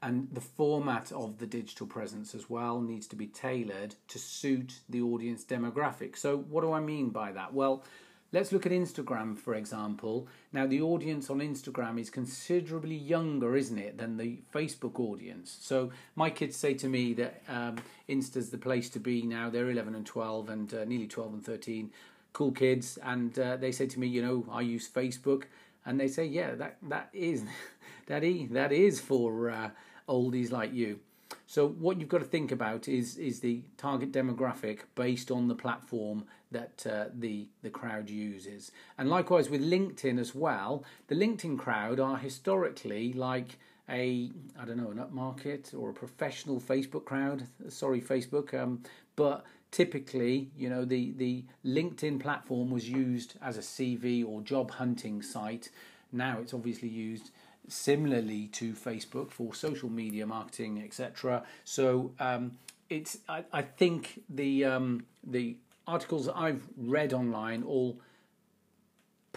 and 0.02 0.28
the 0.32 0.42
format 0.42 1.12
of 1.12 1.40
the 1.40 1.48
digital 1.48 1.88
presence 1.88 2.36
as 2.36 2.50
well 2.50 2.80
needs 2.82 3.08
to 3.08 3.16
be 3.16 3.28
tailored 3.28 3.96
to 4.08 4.20
suit 4.20 4.80
the 4.88 5.02
audience 5.02 5.44
demographic. 5.44 6.16
So, 6.18 6.38
what 6.38 6.62
do 6.62 6.72
I 6.72 6.80
mean 6.80 7.10
by 7.10 7.32
that? 7.32 7.54
Well, 7.54 7.84
let's 8.32 8.52
look 8.52 8.68
at 8.68 8.72
Instagram 8.72 9.36
for 9.36 9.56
example. 9.56 10.28
Now, 10.54 10.68
the 10.68 10.82
audience 10.82 11.32
on 11.32 11.40
Instagram 11.40 12.00
is 12.00 12.12
considerably 12.12 12.96
younger, 12.96 13.56
isn't 13.56 13.78
it, 13.78 13.98
than 13.98 14.18
the 14.18 14.40
Facebook 14.54 15.00
audience? 15.00 15.58
So, 15.62 15.92
my 16.16 16.30
kids 16.30 16.56
say 16.56 16.76
to 16.76 16.88
me 16.88 17.14
that 17.14 17.42
um, 17.50 17.78
Insta's 18.08 18.52
the 18.52 18.60
place 18.60 18.90
to 18.92 19.00
be 19.00 19.24
now. 19.24 19.50
They're 19.50 19.72
11 19.72 19.96
and 19.96 20.06
12 20.06 20.50
and 20.50 20.74
uh, 20.76 20.86
nearly 20.86 21.08
12 21.08 21.34
and 21.34 21.46
13. 21.46 21.92
Cool 22.34 22.52
kids, 22.52 23.00
and 23.04 23.38
uh, 23.40 23.58
they 23.58 23.72
say 23.72 23.88
to 23.88 24.00
me, 24.00 24.06
you 24.06 24.22
know, 24.22 24.46
I 24.52 24.62
use 24.62 24.88
Facebook 24.88 25.46
and 25.88 26.00
they 26.00 26.08
say, 26.08 26.26
yeah, 26.26 26.54
that 26.54 26.78
that 26.84 27.10
is 27.14 27.46
is 28.08 28.50
that 28.52 28.72
is 28.72 29.00
for 29.00 29.50
uh, 29.50 29.70
oldies 30.08 30.52
like 30.52 30.74
you. 30.74 31.00
So 31.46 31.68
what 31.68 32.00
you've 32.00 32.10
got 32.10 32.20
to 32.20 32.26
think 32.26 32.52
about 32.52 32.88
is 32.88 33.18
is 33.18 33.40
the 33.40 33.62
target 33.78 34.12
demographic 34.12 34.80
based 34.96 35.32
on 35.32 35.48
the 35.48 35.56
platform 35.56 36.26
that 36.52 36.86
uh, 36.90 37.06
the 37.14 37.48
the 37.62 37.70
crowd 37.70 38.10
uses, 38.10 38.72
and 38.98 39.10
likewise 39.10 39.50
with 39.50 39.62
LinkedIn 39.62 40.20
as 40.20 40.34
well. 40.34 40.84
The 41.08 41.16
LinkedIn 41.16 41.58
crowd 41.58 42.00
are 42.00 42.18
historically 42.18 43.14
like 43.14 43.58
a 43.90 44.32
I 44.60 44.66
don't 44.66 44.78
know 44.78 44.92
an 44.92 44.98
upmarket 44.98 45.74
or 45.78 45.90
a 45.90 45.94
professional 45.94 46.60
Facebook 46.60 47.06
crowd. 47.06 47.44
Sorry, 47.70 48.02
Facebook, 48.02 48.54
um, 48.54 48.84
but 49.16 49.46
typically, 49.72 50.50
you 50.58 50.70
know, 50.70 50.86
the 50.86 51.12
the 51.12 51.44
LinkedIn 51.66 52.20
platform 52.20 52.72
was 52.72 52.90
used 52.90 53.36
as 53.42 53.58
a 53.58 53.62
CV 53.62 54.26
or 54.26 54.42
job 54.42 54.72
hunting 54.72 55.22
site. 55.22 55.70
Now 56.12 56.40
it's 56.42 56.54
obviously 56.54 56.90
used 56.90 57.32
similarly 57.68 58.48
to 58.48 58.74
Facebook 58.74 59.32
for 59.32 59.54
social 59.54 59.90
media 59.90 60.26
marketing, 60.26 60.82
etc. 60.84 61.44
So 61.64 62.12
um, 62.20 62.58
it's 62.90 63.20
I, 63.28 63.44
I 63.52 63.62
think 63.62 64.22
the 64.30 64.66
um, 64.66 65.06
the 65.24 65.58
articles 65.88 66.28
I've 66.28 66.68
read 66.78 67.14
online 67.14 67.64
all 67.64 68.00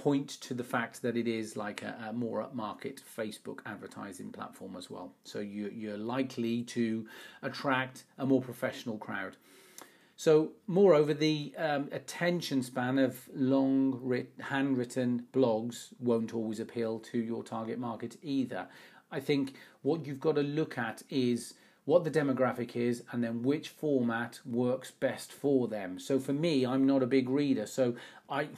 point 0.00 0.28
to 0.40 0.54
the 0.54 0.64
fact 0.64 1.02
that 1.02 1.16
it 1.16 1.28
is 1.28 1.56
like 1.56 1.82
a, 1.82 2.06
a 2.08 2.12
more 2.12 2.42
upmarket 2.42 3.00
Facebook 3.02 3.58
advertising 3.66 4.32
platform 4.32 4.74
as 4.76 4.88
well. 4.88 5.12
So 5.24 5.40
you, 5.40 5.70
you're 5.74 5.98
likely 5.98 6.62
to 6.62 7.06
attract 7.42 8.04
a 8.18 8.24
more 8.24 8.40
professional 8.40 8.96
crowd. 8.96 9.36
So, 10.20 10.50
moreover, 10.66 11.14
the 11.14 11.54
um, 11.56 11.88
attention 11.92 12.62
span 12.62 12.98
of 12.98 13.30
long 13.34 13.98
writ- 14.02 14.34
handwritten 14.38 15.24
blogs 15.32 15.94
won't 15.98 16.34
always 16.34 16.60
appeal 16.60 16.98
to 16.98 17.18
your 17.18 17.42
target 17.42 17.78
market 17.78 18.18
either. 18.20 18.66
I 19.10 19.18
think 19.18 19.54
what 19.80 20.04
you've 20.04 20.20
got 20.20 20.34
to 20.34 20.42
look 20.42 20.76
at 20.76 21.02
is 21.08 21.54
what 21.86 22.04
the 22.04 22.10
demographic 22.10 22.76
is 22.76 23.02
and 23.10 23.24
then 23.24 23.42
which 23.42 23.70
format 23.70 24.40
works 24.44 24.90
best 24.90 25.32
for 25.32 25.68
them. 25.68 25.98
So, 25.98 26.18
for 26.18 26.34
me, 26.34 26.66
I'm 26.66 26.86
not 26.86 27.02
a 27.02 27.06
big 27.06 27.30
reader, 27.30 27.64
so 27.64 27.94
I 28.28 28.48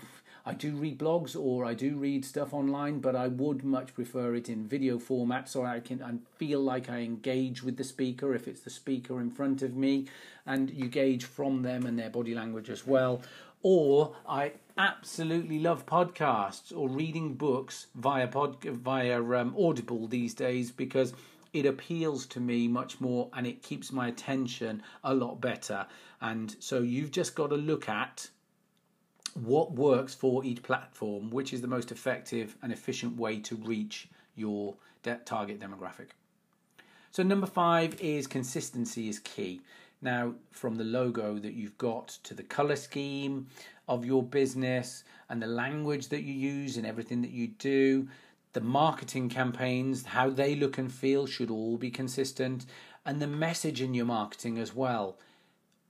I 0.45 0.55
do 0.55 0.75
read 0.75 0.99
blogs 0.99 1.37
or 1.41 1.65
I 1.65 1.75
do 1.75 1.97
read 1.97 2.25
stuff 2.25 2.53
online, 2.53 2.99
but 2.99 3.15
I 3.15 3.29
would 3.29 3.63
much 3.63 3.95
prefer 3.95 4.35
it 4.35 4.49
in 4.49 4.67
video 4.67 4.99
format 4.99 5.49
so 5.49 5.65
I 5.65 5.79
can 5.79 6.03
I 6.03 6.15
feel 6.37 6.61
like 6.61 6.91
I 6.91 6.99
engage 6.99 7.63
with 7.63 7.77
the 7.77 7.85
speaker 7.85 8.35
if 8.35 8.49
it's 8.49 8.63
the 8.63 8.71
speaker 8.71 9.21
in 9.21 9.31
front 9.31 9.63
of 9.63 9.77
me, 9.77 10.09
and 10.45 10.69
you 10.71 10.89
gauge 10.89 11.25
from 11.25 11.63
them 11.63 11.87
and 11.87 11.97
their 11.99 12.11
body 12.11 12.35
language 12.35 12.71
as 12.71 12.87
well. 12.87 13.23
Or 13.63 14.17
I 14.29 14.53
absolutely 14.77 15.61
love 15.61 15.87
podcasts 15.87 16.77
or 16.77 16.89
reading 16.89 17.35
books 17.35 17.87
via 17.95 18.27
pod 18.27 18.65
via 18.65 19.23
um, 19.23 19.55
Audible 19.57 20.09
these 20.09 20.35
days 20.35 20.73
because 20.73 21.15
it 21.53 21.67
appeals 21.67 22.27
to 22.27 22.41
me 22.41 22.67
much 22.67 23.01
more 23.01 23.29
and 23.35 23.47
it 23.47 23.63
keeps 23.63 23.93
my 23.93 24.09
attention 24.09 24.83
a 25.05 25.15
lot 25.15 25.41
better. 25.41 25.87
And 26.21 26.57
so 26.59 26.81
you've 26.81 27.13
just 27.13 27.37
got 27.37 27.51
to 27.51 27.57
look 27.57 27.89
at 27.89 28.29
what 29.35 29.73
works 29.73 30.15
for 30.15 30.45
each 30.45 30.63
platform, 30.63 31.31
which 31.31 31.53
is 31.53 31.61
the 31.61 31.69
most 31.69 31.93
effective 31.93 32.57
and 32.63 32.73
efficient 32.73 33.17
way 33.17 33.39
to 33.41 33.57
reach 33.57 34.09
your 34.35 34.75
de- 35.03 35.17
target 35.25 35.61
demographic. 35.61 36.11
So, 37.11 37.23
number 37.23 37.47
five 37.47 38.01
is 38.01 38.27
consistency 38.27 39.09
is 39.09 39.19
key. 39.19 39.61
Now, 40.01 40.35
from 40.51 40.77
the 40.77 40.85
logo 40.85 41.39
that 41.39 41.55
you've 41.55 41.79
got 41.79 42.09
to 42.25 42.35
the 42.35 42.43
color 42.43 42.77
scheme 42.77 43.47
of 43.89 44.05
your 44.05 44.23
business 44.23 45.05
and 45.29 45.41
the 45.41 45.47
language 45.47 46.09
that 46.09 46.23
you 46.23 46.35
use 46.35 46.77
and 46.77 46.87
everything 46.87 47.23
that 47.23 47.31
you 47.31 47.49
do, 47.49 48.09
the 48.53 48.61
marketing 48.61 49.29
campaigns, 49.29 50.07
how 50.07 50.31
they 50.31 50.55
look 50.55 50.79
and 50.79 50.93
feel 50.93 51.27
should 51.27 51.51
all 51.51 51.77
be 51.77 51.91
consistent, 51.91 52.67
and 53.07 53.21
the 53.21 53.27
message 53.27 53.81
in 53.81 53.95
your 53.95 54.07
marketing 54.07 54.59
as 54.59 54.75
well 54.75 55.19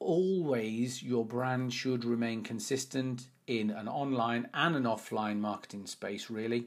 always 0.03 1.03
your 1.03 1.25
brand 1.25 1.73
should 1.73 2.05
remain 2.05 2.43
consistent 2.43 3.29
in 3.47 3.71
an 3.71 3.89
online 3.89 4.49
and 4.55 4.77
an 4.77 4.85
offline 4.85 5.39
marketing 5.39 5.87
space, 5.87 6.31
really. 6.31 6.67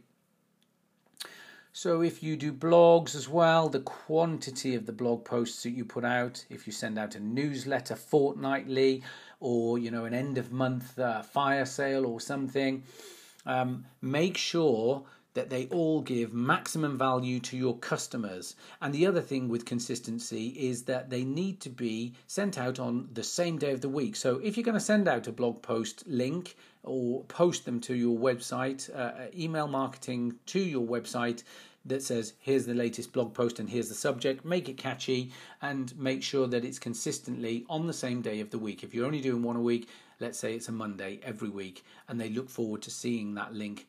So, 1.73 2.01
if 2.01 2.23
you 2.23 2.37
do 2.37 2.53
blogs 2.53 3.15
as 3.15 3.27
well, 3.27 3.67
the 3.67 3.81
quantity 3.81 4.75
of 4.75 4.85
the 4.85 4.93
blog 4.93 5.25
posts 5.25 5.63
that 5.63 5.71
you 5.71 5.83
put 5.83 6.05
out, 6.05 6.45
if 6.49 6.65
you 6.65 6.71
send 6.71 6.97
out 6.97 7.15
a 7.15 7.19
newsletter 7.19 7.97
fortnightly 7.97 9.03
or 9.41 9.77
you 9.77 9.91
know 9.91 10.05
an 10.05 10.13
end 10.13 10.37
of 10.37 10.53
month 10.53 10.97
uh, 10.97 11.21
fire 11.21 11.65
sale 11.65 12.05
or 12.05 12.21
something, 12.21 12.83
um, 13.45 13.85
make 14.01 14.37
sure 14.37 15.03
that 15.35 15.49
they 15.49 15.67
all 15.67 16.01
give 16.01 16.33
maximum 16.33 16.97
value 16.97 17.39
to 17.41 17.55
your 17.55 17.77
customers. 17.77 18.55
And 18.81 18.93
the 18.93 19.05
other 19.05 19.21
thing 19.21 19.47
with 19.47 19.65
consistency 19.65 20.47
is 20.57 20.83
that 20.83 21.09
they 21.09 21.23
need 21.23 21.59
to 21.61 21.69
be 21.69 22.13
sent 22.25 22.57
out 22.57 22.79
on 22.79 23.09
the 23.13 23.23
same 23.23 23.57
day 23.59 23.71
of 23.71 23.81
the 23.81 23.89
week. 23.89 24.15
So 24.15 24.39
if 24.39 24.57
you're 24.57 24.63
going 24.63 24.73
to 24.73 24.79
send 24.79 25.07
out 25.07 25.27
a 25.27 25.31
blog 25.31 25.61
post 25.61 26.07
link 26.07 26.55
or 26.83 27.23
post 27.25 27.65
them 27.65 27.79
to 27.81 27.93
your 27.93 28.17
website, 28.17 28.89
uh, 28.95 29.27
email 29.37 29.67
marketing 29.67 30.35
to 30.47 30.59
your 30.59 30.87
website, 30.87 31.43
that 31.87 32.01
says 32.01 32.33
here's 32.39 32.65
the 32.65 32.73
latest 32.73 33.13
blog 33.13 33.33
post 33.33 33.59
and 33.59 33.69
here's 33.69 33.89
the 33.89 33.93
subject 33.93 34.43
make 34.43 34.67
it 34.67 34.75
catchy 34.75 35.31
and 35.61 35.95
make 35.99 36.23
sure 36.23 36.47
that 36.47 36.65
it's 36.65 36.79
consistently 36.79 37.63
on 37.69 37.85
the 37.85 37.93
same 37.93 38.23
day 38.23 38.39
of 38.39 38.49
the 38.49 38.57
week 38.57 38.83
if 38.83 38.91
you're 38.91 39.05
only 39.05 39.21
doing 39.21 39.43
one 39.43 39.55
a 39.55 39.61
week 39.61 39.87
let's 40.19 40.39
say 40.39 40.55
it's 40.55 40.67
a 40.67 40.71
monday 40.71 41.19
every 41.21 41.47
week 41.47 41.85
and 42.09 42.19
they 42.19 42.29
look 42.29 42.49
forward 42.49 42.81
to 42.81 42.89
seeing 42.89 43.35
that 43.35 43.53
link 43.53 43.85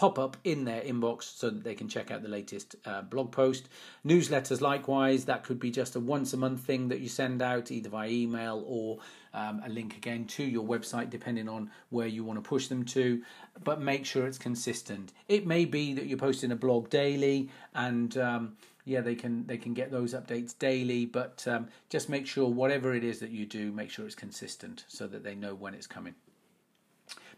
pop 0.00 0.18
up 0.18 0.38
in 0.44 0.64
their 0.64 0.80
inbox 0.80 1.24
so 1.24 1.50
that 1.50 1.62
they 1.62 1.74
can 1.74 1.86
check 1.86 2.10
out 2.10 2.22
the 2.22 2.28
latest 2.28 2.74
uh, 2.86 3.02
blog 3.02 3.30
post. 3.30 3.68
Newsletters, 4.06 4.62
likewise, 4.62 5.26
that 5.26 5.44
could 5.44 5.60
be 5.60 5.70
just 5.70 5.94
a 5.94 6.00
once 6.00 6.32
a 6.32 6.38
month 6.38 6.62
thing 6.62 6.88
that 6.88 7.00
you 7.00 7.08
send 7.10 7.42
out 7.42 7.70
either 7.70 7.90
via 7.90 8.08
email 8.08 8.64
or 8.66 9.00
um, 9.34 9.60
a 9.62 9.68
link 9.68 9.98
again 9.98 10.24
to 10.24 10.42
your 10.42 10.64
website, 10.64 11.10
depending 11.10 11.50
on 11.50 11.70
where 11.90 12.06
you 12.06 12.24
want 12.24 12.42
to 12.42 12.48
push 12.48 12.68
them 12.68 12.82
to. 12.86 13.22
But 13.62 13.82
make 13.82 14.06
sure 14.06 14.26
it's 14.26 14.38
consistent. 14.38 15.12
It 15.28 15.46
may 15.46 15.66
be 15.66 15.92
that 15.92 16.06
you're 16.06 16.16
posting 16.16 16.50
a 16.50 16.56
blog 16.56 16.88
daily 16.88 17.50
and 17.74 18.16
um, 18.16 18.56
yeah, 18.86 19.02
they 19.02 19.14
can 19.14 19.46
they 19.46 19.58
can 19.58 19.74
get 19.74 19.90
those 19.90 20.14
updates 20.14 20.58
daily, 20.58 21.04
but 21.04 21.46
um, 21.46 21.68
just 21.90 22.08
make 22.08 22.26
sure 22.26 22.48
whatever 22.48 22.94
it 22.94 23.04
is 23.04 23.18
that 23.18 23.32
you 23.32 23.44
do, 23.44 23.70
make 23.70 23.90
sure 23.90 24.06
it's 24.06 24.14
consistent 24.14 24.86
so 24.88 25.06
that 25.08 25.24
they 25.24 25.34
know 25.34 25.54
when 25.54 25.74
it's 25.74 25.86
coming 25.86 26.14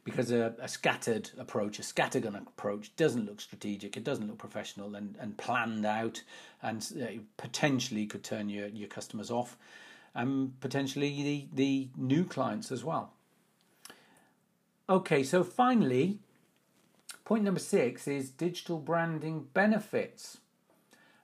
because 0.04 0.30
a, 0.30 0.54
a, 0.60 0.68
scattered 0.68 1.30
approach, 1.38 1.78
a 1.78 1.82
scattergun 1.82 2.36
approach, 2.36 2.94
doesn't 2.96 3.26
look 3.26 3.40
strategic. 3.40 3.96
It 3.96 4.04
doesn't 4.04 4.26
look 4.26 4.38
professional 4.38 4.94
and, 4.94 5.16
and 5.20 5.36
planned 5.36 5.86
out, 5.86 6.22
and 6.62 6.86
uh, 7.00 7.20
potentially 7.36 8.06
could 8.06 8.24
turn 8.24 8.48
your, 8.48 8.68
your 8.68 8.88
customers 8.88 9.30
off, 9.30 9.56
and 10.14 10.58
potentially 10.60 11.22
the 11.22 11.46
the 11.54 11.88
new 11.96 12.24
clients 12.24 12.72
as 12.72 12.84
well. 12.84 13.12
Okay, 14.88 15.22
so 15.22 15.44
finally, 15.44 16.18
point 17.24 17.44
number 17.44 17.60
six 17.60 18.08
is 18.08 18.30
digital 18.30 18.78
branding 18.78 19.46
benefits, 19.54 20.38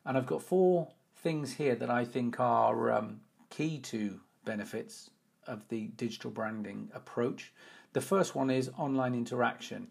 and 0.04 0.16
I've 0.16 0.26
got 0.26 0.42
four 0.42 0.88
things 1.16 1.54
here 1.54 1.75
that 1.75 1.90
I 1.90 2.04
think 2.04 2.38
are 2.38 2.92
um, 2.92 3.20
key 3.50 3.78
to 3.78 4.20
benefits 4.44 5.11
of 5.49 5.66
the 5.68 5.88
digital 5.97 6.30
branding 6.30 6.90
approach. 6.94 7.52
The 7.92 8.00
first 8.00 8.35
one 8.35 8.50
is 8.50 8.71
online 8.78 9.14
interaction. 9.14 9.88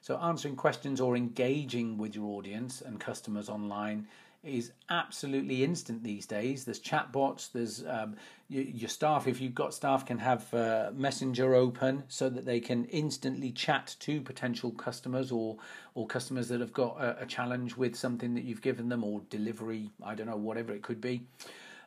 So, 0.00 0.18
answering 0.18 0.56
questions 0.56 1.00
or 1.00 1.16
engaging 1.16 1.96
with 1.96 2.14
your 2.14 2.26
audience 2.36 2.82
and 2.82 3.00
customers 3.00 3.48
online 3.48 4.06
is 4.44 4.72
absolutely 4.90 5.64
instant 5.64 6.02
these 6.02 6.26
days. 6.26 6.64
There's 6.64 6.80
chatbots, 6.80 7.50
there's 7.52 7.84
um, 7.86 8.16
your, 8.48 8.88
staff, 8.88 9.26
if 9.26 9.40
you've 9.40 9.54
got 9.54 9.72
staff, 9.72 10.04
can 10.04 10.18
have 10.18 10.52
uh, 10.52 10.90
Messenger 10.94 11.54
open 11.54 12.04
so 12.08 12.28
that 12.28 12.44
they 12.44 12.60
can 12.60 12.84
instantly 12.86 13.50
chat 13.50 13.96
to 14.00 14.20
potential 14.20 14.70
customers 14.70 15.32
or, 15.32 15.56
or 15.94 16.06
customers 16.06 16.48
that 16.48 16.60
have 16.60 16.74
got 16.74 17.00
a, 17.00 17.22
a 17.22 17.26
challenge 17.26 17.76
with 17.76 17.96
something 17.96 18.34
that 18.34 18.44
you've 18.44 18.60
given 18.60 18.90
them 18.90 19.02
or 19.02 19.22
delivery, 19.30 19.90
I 20.04 20.14
don't 20.14 20.26
know, 20.26 20.36
whatever 20.36 20.72
it 20.72 20.82
could 20.82 21.00
be. 21.00 21.22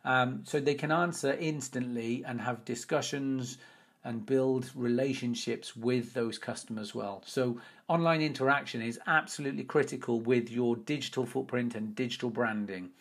Um, 0.03 0.41
so 0.43 0.59
they 0.59 0.75
can 0.75 0.91
answer 0.91 1.33
instantly 1.33 2.23
and 2.25 2.41
have 2.41 2.65
discussions 2.65 3.57
and 4.07 4.25
build 4.25 4.71
relationships 4.73 5.75
with 5.75 6.13
those 6.13 6.37
customers 6.37 6.95
well. 6.95 7.21
So, 7.25 7.59
online 7.89 8.21
interaction 8.21 8.81
is 8.81 8.97
absolutely 9.05 9.65
critical 9.65 10.21
with 10.21 10.49
your 10.49 10.77
digital 10.77 11.25
footprint 11.25 11.75
and 11.75 11.93
digital 11.93 12.29
branding. 12.29 12.91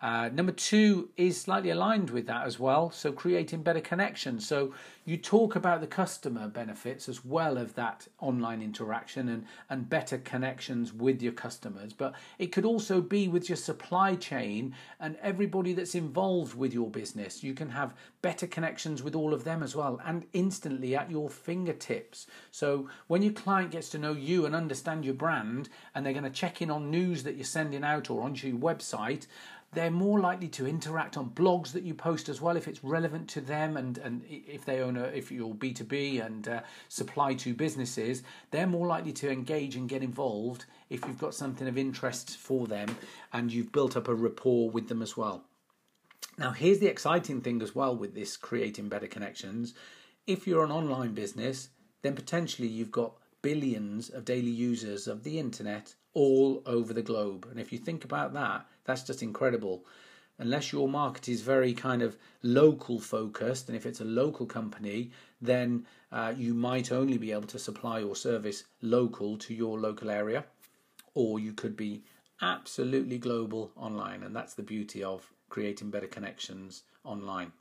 Uh, 0.00 0.28
number 0.28 0.52
two 0.52 1.08
is 1.16 1.40
slightly 1.40 1.70
aligned 1.70 2.10
with 2.10 2.26
that 2.26 2.46
as 2.46 2.58
well. 2.60 2.90
So, 2.90 3.10
creating 3.10 3.62
better 3.62 3.80
connections. 3.80 4.46
So, 4.46 4.72
you 5.04 5.16
talk 5.16 5.56
about 5.56 5.80
the 5.80 5.86
customer 5.86 6.46
benefits 6.48 7.08
as 7.08 7.24
well 7.24 7.56
of 7.56 7.74
that 7.74 8.06
online 8.20 8.62
interaction 8.62 9.28
and, 9.28 9.46
and 9.70 9.88
better 9.88 10.18
connections 10.18 10.92
with 10.92 11.20
your 11.20 11.32
customers. 11.32 11.92
But 11.92 12.14
it 12.38 12.52
could 12.52 12.64
also 12.64 13.00
be 13.00 13.26
with 13.26 13.48
your 13.48 13.56
supply 13.56 14.14
chain 14.14 14.74
and 15.00 15.16
everybody 15.20 15.72
that's 15.72 15.94
involved 15.94 16.54
with 16.54 16.72
your 16.72 16.90
business. 16.90 17.42
You 17.42 17.54
can 17.54 17.70
have 17.70 17.94
better 18.22 18.46
connections 18.46 19.02
with 19.02 19.16
all 19.16 19.34
of 19.34 19.44
them 19.44 19.62
as 19.62 19.74
well 19.74 20.00
and 20.04 20.26
instantly 20.32 20.94
at 20.94 21.10
your 21.10 21.28
fingertips. 21.28 22.28
So, 22.52 22.88
when 23.08 23.22
your 23.22 23.32
client 23.32 23.72
gets 23.72 23.88
to 23.90 23.98
know 23.98 24.12
you 24.12 24.46
and 24.46 24.54
understand 24.54 25.04
your 25.04 25.14
brand 25.14 25.70
and 25.94 26.06
they're 26.06 26.12
going 26.12 26.22
to 26.22 26.30
check 26.30 26.62
in 26.62 26.70
on 26.70 26.90
news 26.90 27.24
that 27.24 27.34
you're 27.34 27.44
sending 27.44 27.82
out 27.82 28.10
or 28.10 28.22
onto 28.22 28.46
your 28.46 28.58
website, 28.58 29.26
they're 29.72 29.90
more 29.90 30.18
likely 30.18 30.48
to 30.48 30.66
interact 30.66 31.16
on 31.16 31.30
blogs 31.30 31.72
that 31.72 31.82
you 31.82 31.94
post 31.94 32.28
as 32.28 32.40
well 32.40 32.56
if 32.56 32.66
it's 32.66 32.82
relevant 32.82 33.28
to 33.28 33.40
them 33.40 33.76
and, 33.76 33.98
and 33.98 34.22
if 34.28 34.64
they 34.64 34.80
own 34.80 34.96
a 34.96 35.04
if 35.04 35.30
you're 35.30 35.54
b2b 35.54 36.24
and 36.24 36.48
uh, 36.48 36.60
supply 36.88 37.34
to 37.34 37.54
businesses 37.54 38.22
they're 38.50 38.66
more 38.66 38.86
likely 38.86 39.12
to 39.12 39.30
engage 39.30 39.76
and 39.76 39.88
get 39.88 40.02
involved 40.02 40.64
if 40.90 41.04
you've 41.06 41.18
got 41.18 41.34
something 41.34 41.68
of 41.68 41.78
interest 41.78 42.36
for 42.36 42.66
them 42.66 42.96
and 43.32 43.52
you've 43.52 43.72
built 43.72 43.96
up 43.96 44.08
a 44.08 44.14
rapport 44.14 44.70
with 44.70 44.88
them 44.88 45.02
as 45.02 45.16
well 45.16 45.44
now 46.38 46.50
here's 46.50 46.78
the 46.78 46.86
exciting 46.86 47.40
thing 47.40 47.60
as 47.62 47.74
well 47.74 47.96
with 47.96 48.14
this 48.14 48.36
creating 48.36 48.88
better 48.88 49.06
connections 49.06 49.74
if 50.26 50.46
you're 50.46 50.64
an 50.64 50.72
online 50.72 51.12
business 51.12 51.68
then 52.02 52.14
potentially 52.14 52.68
you've 52.68 52.92
got 52.92 53.14
billions 53.42 54.10
of 54.10 54.24
daily 54.24 54.50
users 54.50 55.06
of 55.06 55.22
the 55.22 55.38
internet 55.38 55.94
all 56.14 56.62
over 56.66 56.92
the 56.92 57.02
globe. 57.02 57.46
And 57.50 57.60
if 57.60 57.72
you 57.72 57.78
think 57.78 58.04
about 58.04 58.32
that, 58.32 58.66
that's 58.88 59.02
just 59.02 59.22
incredible. 59.22 59.84
Unless 60.38 60.72
your 60.72 60.88
market 60.88 61.28
is 61.28 61.42
very 61.42 61.74
kind 61.74 62.00
of 62.00 62.16
local 62.42 62.98
focused, 62.98 63.68
and 63.68 63.76
if 63.76 63.84
it's 63.84 64.00
a 64.00 64.04
local 64.04 64.46
company, 64.46 65.10
then 65.42 65.84
uh, 66.10 66.32
you 66.34 66.54
might 66.54 66.90
only 66.90 67.18
be 67.18 67.30
able 67.32 67.48
to 67.48 67.58
supply 67.58 67.98
your 67.98 68.16
service 68.16 68.64
local 68.80 69.36
to 69.36 69.52
your 69.52 69.78
local 69.78 70.10
area, 70.10 70.46
or 71.12 71.38
you 71.38 71.52
could 71.52 71.76
be 71.76 72.02
absolutely 72.40 73.18
global 73.18 73.72
online. 73.76 74.22
And 74.22 74.34
that's 74.34 74.54
the 74.54 74.62
beauty 74.62 75.04
of 75.04 75.30
creating 75.50 75.90
better 75.90 76.06
connections 76.06 76.84
online. 77.04 77.52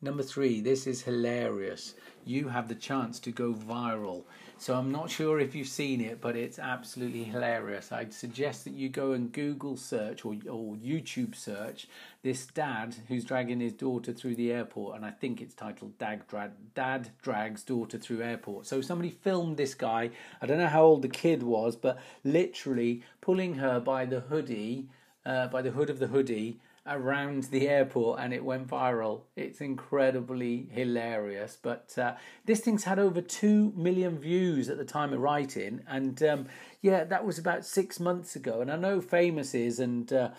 Number 0.00 0.22
three, 0.22 0.60
this 0.60 0.86
is 0.86 1.02
hilarious. 1.02 1.96
You 2.24 2.46
have 2.48 2.68
the 2.68 2.76
chance 2.76 3.18
to 3.18 3.32
go 3.32 3.52
viral. 3.52 4.22
So 4.56 4.76
I'm 4.76 4.92
not 4.92 5.10
sure 5.10 5.40
if 5.40 5.56
you've 5.56 5.66
seen 5.66 6.00
it, 6.00 6.20
but 6.20 6.36
it's 6.36 6.60
absolutely 6.60 7.24
hilarious. 7.24 7.90
I'd 7.90 8.14
suggest 8.14 8.62
that 8.64 8.74
you 8.74 8.88
go 8.90 9.10
and 9.10 9.32
Google 9.32 9.76
search 9.76 10.24
or, 10.24 10.34
or 10.48 10.76
YouTube 10.76 11.34
search 11.34 11.88
this 12.22 12.46
dad 12.46 12.94
who's 13.08 13.24
dragging 13.24 13.58
his 13.58 13.72
daughter 13.72 14.12
through 14.12 14.36
the 14.36 14.52
airport, 14.52 14.94
and 14.94 15.04
I 15.04 15.10
think 15.10 15.40
it's 15.40 15.54
titled 15.54 15.98
Dad, 15.98 16.28
Dra- 16.28 16.52
dad 16.76 17.10
Drags 17.20 17.64
Daughter 17.64 17.98
Through 17.98 18.22
Airport. 18.22 18.66
So 18.66 18.80
somebody 18.80 19.10
filmed 19.10 19.56
this 19.56 19.74
guy. 19.74 20.10
I 20.40 20.46
don't 20.46 20.58
know 20.58 20.68
how 20.68 20.84
old 20.84 21.02
the 21.02 21.08
kid 21.08 21.42
was, 21.42 21.74
but 21.74 21.98
literally 22.22 23.02
pulling 23.20 23.54
her 23.54 23.80
by 23.80 24.04
the 24.04 24.20
hoodie, 24.20 24.86
uh, 25.26 25.48
by 25.48 25.60
the 25.60 25.72
hood 25.72 25.90
of 25.90 25.98
the 25.98 26.06
hoodie 26.06 26.60
around 26.88 27.44
the 27.44 27.68
airport 27.68 28.20
and 28.20 28.32
it 28.32 28.44
went 28.44 28.68
viral. 28.68 29.22
It's 29.36 29.60
incredibly 29.60 30.68
hilarious. 30.72 31.56
But 31.60 31.96
uh, 31.98 32.14
this 32.44 32.60
thing's 32.60 32.84
had 32.84 32.98
over 32.98 33.20
2 33.20 33.72
million 33.76 34.18
views 34.18 34.68
at 34.68 34.78
the 34.78 34.84
time 34.84 35.12
of 35.12 35.20
writing. 35.20 35.82
And 35.86 36.22
um, 36.22 36.46
yeah, 36.82 37.04
that 37.04 37.24
was 37.24 37.38
about 37.38 37.64
six 37.64 38.00
months 38.00 38.36
ago. 38.36 38.60
And 38.60 38.70
I 38.70 38.76
know 38.76 39.00
famouses 39.00 39.78
and, 39.78 40.12
uh, 40.12 40.30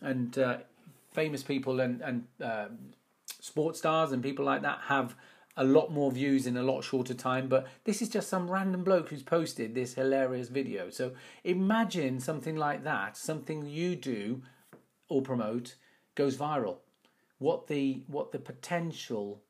and 0.00 0.36
uh, 0.38 0.58
famous 1.12 1.42
people 1.42 1.80
and, 1.80 2.00
and 2.00 2.24
um, 2.42 2.78
sports 3.40 3.78
stars 3.78 4.12
and 4.12 4.22
people 4.22 4.44
like 4.44 4.62
that 4.62 4.80
have 4.86 5.14
a 5.56 5.64
lot 5.64 5.92
more 5.92 6.10
views 6.10 6.46
in 6.46 6.56
a 6.56 6.62
lot 6.62 6.82
shorter 6.82 7.14
time, 7.14 7.48
but 7.48 7.66
this 7.84 8.02
is 8.02 8.08
just 8.08 8.28
some 8.28 8.50
random 8.50 8.82
bloke 8.82 9.08
who's 9.08 9.22
posted 9.22 9.74
this 9.74 9.94
hilarious 9.94 10.48
video. 10.48 10.90
So 10.90 11.12
imagine 11.44 12.18
something 12.18 12.56
like 12.56 12.82
that, 12.84 13.16
something 13.16 13.66
you 13.66 13.94
do 13.94 14.42
or 15.08 15.22
promote 15.22 15.76
goes 16.14 16.36
viral, 16.36 16.76
what 17.38 17.66
the 17.66 18.02
what 18.06 18.32
the 18.32 18.38
potential 18.38 19.40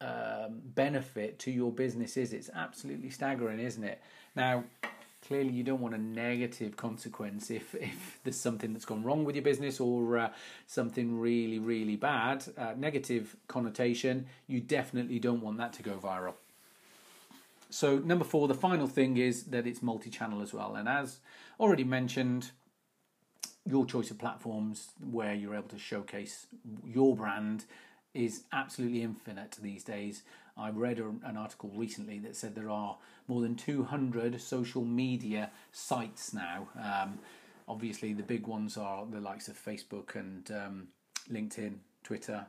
um, 0.00 0.60
benefit 0.74 1.38
to 1.40 1.50
your 1.50 1.72
business 1.72 2.16
is. 2.16 2.32
It's 2.32 2.50
absolutely 2.54 3.10
staggering, 3.10 3.58
isn't 3.60 3.84
it? 3.84 4.00
Now, 4.36 4.64
clearly, 5.26 5.52
you 5.52 5.64
don't 5.64 5.80
want 5.80 5.94
a 5.94 5.98
negative 5.98 6.76
consequence 6.76 7.50
if 7.50 7.74
if 7.74 8.20
there's 8.24 8.36
something 8.36 8.72
that's 8.72 8.84
gone 8.84 9.02
wrong 9.02 9.24
with 9.24 9.34
your 9.34 9.44
business 9.44 9.80
or 9.80 10.18
uh, 10.18 10.30
something 10.66 11.18
really 11.18 11.58
really 11.58 11.96
bad, 11.96 12.44
uh, 12.56 12.74
negative 12.76 13.36
connotation. 13.48 14.26
You 14.46 14.60
definitely 14.60 15.18
don't 15.18 15.40
want 15.40 15.58
that 15.58 15.72
to 15.74 15.82
go 15.82 15.96
viral. 15.96 16.34
So 17.70 17.98
number 17.98 18.24
four, 18.24 18.48
the 18.48 18.54
final 18.54 18.86
thing 18.86 19.18
is 19.18 19.44
that 19.44 19.66
it's 19.66 19.82
multi-channel 19.82 20.40
as 20.40 20.54
well, 20.54 20.74
and 20.76 20.88
as 20.88 21.18
already 21.60 21.84
mentioned 21.84 22.52
your 23.68 23.84
choice 23.84 24.10
of 24.10 24.18
platforms 24.18 24.88
where 25.10 25.34
you're 25.34 25.54
able 25.54 25.68
to 25.68 25.78
showcase 25.78 26.46
your 26.84 27.14
brand 27.14 27.64
is 28.14 28.44
absolutely 28.52 29.02
infinite 29.02 29.58
these 29.60 29.84
days. 29.84 30.22
I 30.56 30.70
read 30.70 30.98
an 30.98 31.36
article 31.36 31.70
recently 31.74 32.18
that 32.20 32.34
said 32.34 32.54
there 32.54 32.70
are 32.70 32.96
more 33.28 33.42
than 33.42 33.54
200 33.54 34.40
social 34.40 34.84
media 34.84 35.50
sites 35.70 36.32
now. 36.32 36.68
Um, 36.82 37.18
obviously, 37.68 38.12
the 38.12 38.22
big 38.22 38.46
ones 38.46 38.76
are 38.76 39.06
the 39.06 39.20
likes 39.20 39.48
of 39.48 39.62
Facebook 39.62 40.16
and 40.16 40.50
um, 40.50 40.88
LinkedIn, 41.30 41.74
Twitter, 42.02 42.46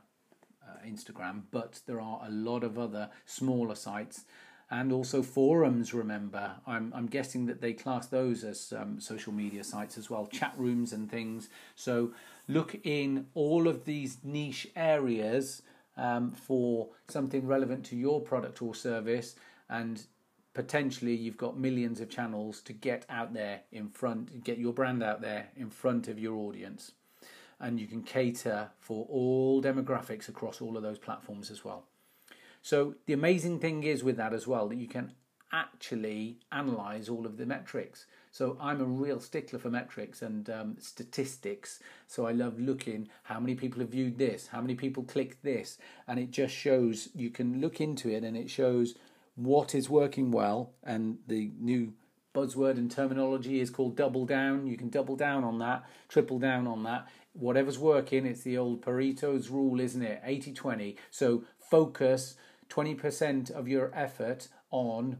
uh, 0.67 0.87
Instagram, 0.87 1.41
but 1.51 1.81
there 1.85 2.01
are 2.01 2.21
a 2.25 2.31
lot 2.31 2.63
of 2.63 2.79
other 2.79 3.09
smaller 3.25 3.75
sites 3.75 4.25
and 4.71 4.91
also 4.91 5.21
forums. 5.23 5.93
Remember, 5.93 6.51
I'm 6.67 6.93
I'm 6.95 7.07
guessing 7.07 7.45
that 7.47 7.61
they 7.61 7.73
class 7.73 8.07
those 8.07 8.43
as 8.43 8.73
um, 8.77 8.99
social 8.99 9.33
media 9.33 9.63
sites 9.63 9.97
as 9.97 10.09
well, 10.09 10.27
chat 10.27 10.53
rooms 10.57 10.93
and 10.93 11.09
things. 11.09 11.49
So 11.75 12.13
look 12.47 12.75
in 12.83 13.27
all 13.33 13.67
of 13.67 13.85
these 13.85 14.17
niche 14.23 14.67
areas 14.75 15.61
um, 15.97 16.31
for 16.31 16.89
something 17.07 17.45
relevant 17.45 17.85
to 17.87 17.95
your 17.95 18.21
product 18.21 18.61
or 18.61 18.73
service, 18.73 19.35
and 19.69 20.03
potentially 20.53 21.15
you've 21.15 21.37
got 21.37 21.57
millions 21.57 21.99
of 21.99 22.09
channels 22.09 22.61
to 22.61 22.73
get 22.73 23.05
out 23.09 23.33
there 23.33 23.61
in 23.71 23.89
front, 23.89 24.43
get 24.43 24.57
your 24.57 24.73
brand 24.73 25.03
out 25.03 25.21
there 25.21 25.49
in 25.55 25.69
front 25.69 26.07
of 26.07 26.19
your 26.19 26.35
audience. 26.35 26.93
And 27.61 27.77
you 27.77 27.87
can 27.87 28.03
cater 28.03 28.69
for 28.79 29.05
all 29.09 29.61
demographics 29.61 30.29
across 30.29 30.61
all 30.61 30.77
of 30.77 30.83
those 30.83 30.97
platforms 30.97 31.51
as 31.51 31.65
well. 31.65 31.88
So 32.61 32.95
the 33.05 33.13
amazing 33.13 33.59
thing 33.59 33.83
is 33.83 34.03
with 34.03 34.17
that 34.17 34.33
as 34.33 34.47
well 34.47 34.67
that 34.69 34.77
you 34.77 34.87
can 34.87 35.13
actually 35.51 36.37
analyze 36.51 37.09
all 37.09 37.25
of 37.25 37.37
the 37.37 37.45
metrics. 37.45 38.05
So 38.31 38.57
I'm 38.61 38.81
a 38.81 38.85
real 38.85 39.19
stickler 39.19 39.59
for 39.59 39.69
metrics 39.69 40.21
and 40.21 40.49
um, 40.49 40.77
statistics. 40.79 41.79
So 42.07 42.27
I 42.27 42.31
love 42.31 42.59
looking 42.59 43.09
how 43.23 43.39
many 43.39 43.55
people 43.55 43.79
have 43.79 43.89
viewed 43.89 44.17
this, 44.17 44.47
how 44.47 44.61
many 44.61 44.75
people 44.75 45.03
clicked 45.03 45.43
this, 45.43 45.77
and 46.07 46.19
it 46.19 46.31
just 46.31 46.53
shows 46.53 47.09
you 47.15 47.29
can 47.29 47.59
look 47.59 47.81
into 47.81 48.09
it 48.09 48.23
and 48.23 48.37
it 48.37 48.49
shows 48.49 48.95
what 49.35 49.73
is 49.73 49.89
working 49.89 50.31
well. 50.31 50.73
And 50.83 51.17
the 51.27 51.51
new 51.59 51.93
buzzword 52.35 52.77
and 52.77 52.91
terminology 52.91 53.59
is 53.59 53.69
called 53.69 53.95
double 53.95 54.25
down. 54.25 54.67
You 54.67 54.77
can 54.77 54.89
double 54.89 55.15
down 55.15 55.43
on 55.43 55.57
that, 55.59 55.83
triple 56.07 56.39
down 56.39 56.67
on 56.67 56.83
that. 56.83 57.07
Whatever's 57.33 57.79
working, 57.79 58.25
it's 58.25 58.41
the 58.41 58.57
old 58.57 58.81
Pareto's 58.81 59.49
rule, 59.49 59.79
isn't 59.79 60.01
it? 60.01 60.21
80 60.23 60.53
20. 60.53 60.97
So 61.09 61.43
focus 61.57 62.35
20% 62.69 63.51
of 63.51 63.67
your 63.67 63.91
effort 63.93 64.47
on 64.71 65.17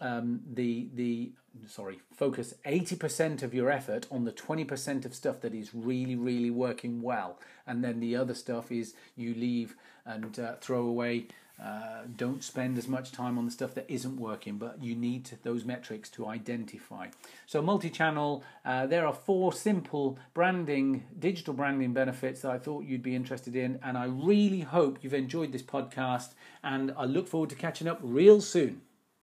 um, 0.00 0.40
the 0.52 0.88
the 0.94 1.32
sorry 1.66 1.98
focus 2.14 2.52
80% 2.66 3.42
of 3.42 3.54
your 3.54 3.70
effort 3.70 4.06
on 4.10 4.24
the 4.24 4.32
20% 4.32 5.06
of 5.06 5.14
stuff 5.14 5.40
that 5.40 5.54
is 5.54 5.74
really 5.74 6.16
really 6.16 6.50
working 6.50 7.00
well. 7.00 7.38
And 7.66 7.82
then 7.82 8.00
the 8.00 8.14
other 8.14 8.34
stuff 8.34 8.70
is 8.70 8.94
you 9.16 9.34
leave 9.34 9.74
and 10.04 10.38
uh, 10.38 10.56
throw 10.56 10.86
away 10.86 11.28
uh, 11.62 12.02
don't 12.16 12.44
spend 12.44 12.76
as 12.76 12.86
much 12.86 13.12
time 13.12 13.38
on 13.38 13.46
the 13.46 13.50
stuff 13.50 13.74
that 13.74 13.86
isn't 13.88 14.18
working, 14.18 14.58
but 14.58 14.82
you 14.82 14.94
need 14.94 15.24
to, 15.24 15.42
those 15.42 15.64
metrics 15.64 16.10
to 16.10 16.26
identify. 16.26 17.08
So, 17.46 17.62
multi 17.62 17.88
channel, 17.88 18.44
uh, 18.64 18.86
there 18.86 19.06
are 19.06 19.14
four 19.14 19.52
simple 19.52 20.18
branding, 20.34 21.04
digital 21.18 21.54
branding 21.54 21.94
benefits 21.94 22.42
that 22.42 22.50
I 22.50 22.58
thought 22.58 22.84
you'd 22.84 23.02
be 23.02 23.14
interested 23.14 23.56
in. 23.56 23.78
And 23.82 23.96
I 23.96 24.04
really 24.04 24.60
hope 24.60 24.98
you've 25.00 25.14
enjoyed 25.14 25.52
this 25.52 25.62
podcast. 25.62 26.34
And 26.62 26.92
I 26.96 27.04
look 27.04 27.26
forward 27.26 27.50
to 27.50 27.56
catching 27.56 27.88
up 27.88 28.00
real 28.02 28.40
soon. 28.40 28.82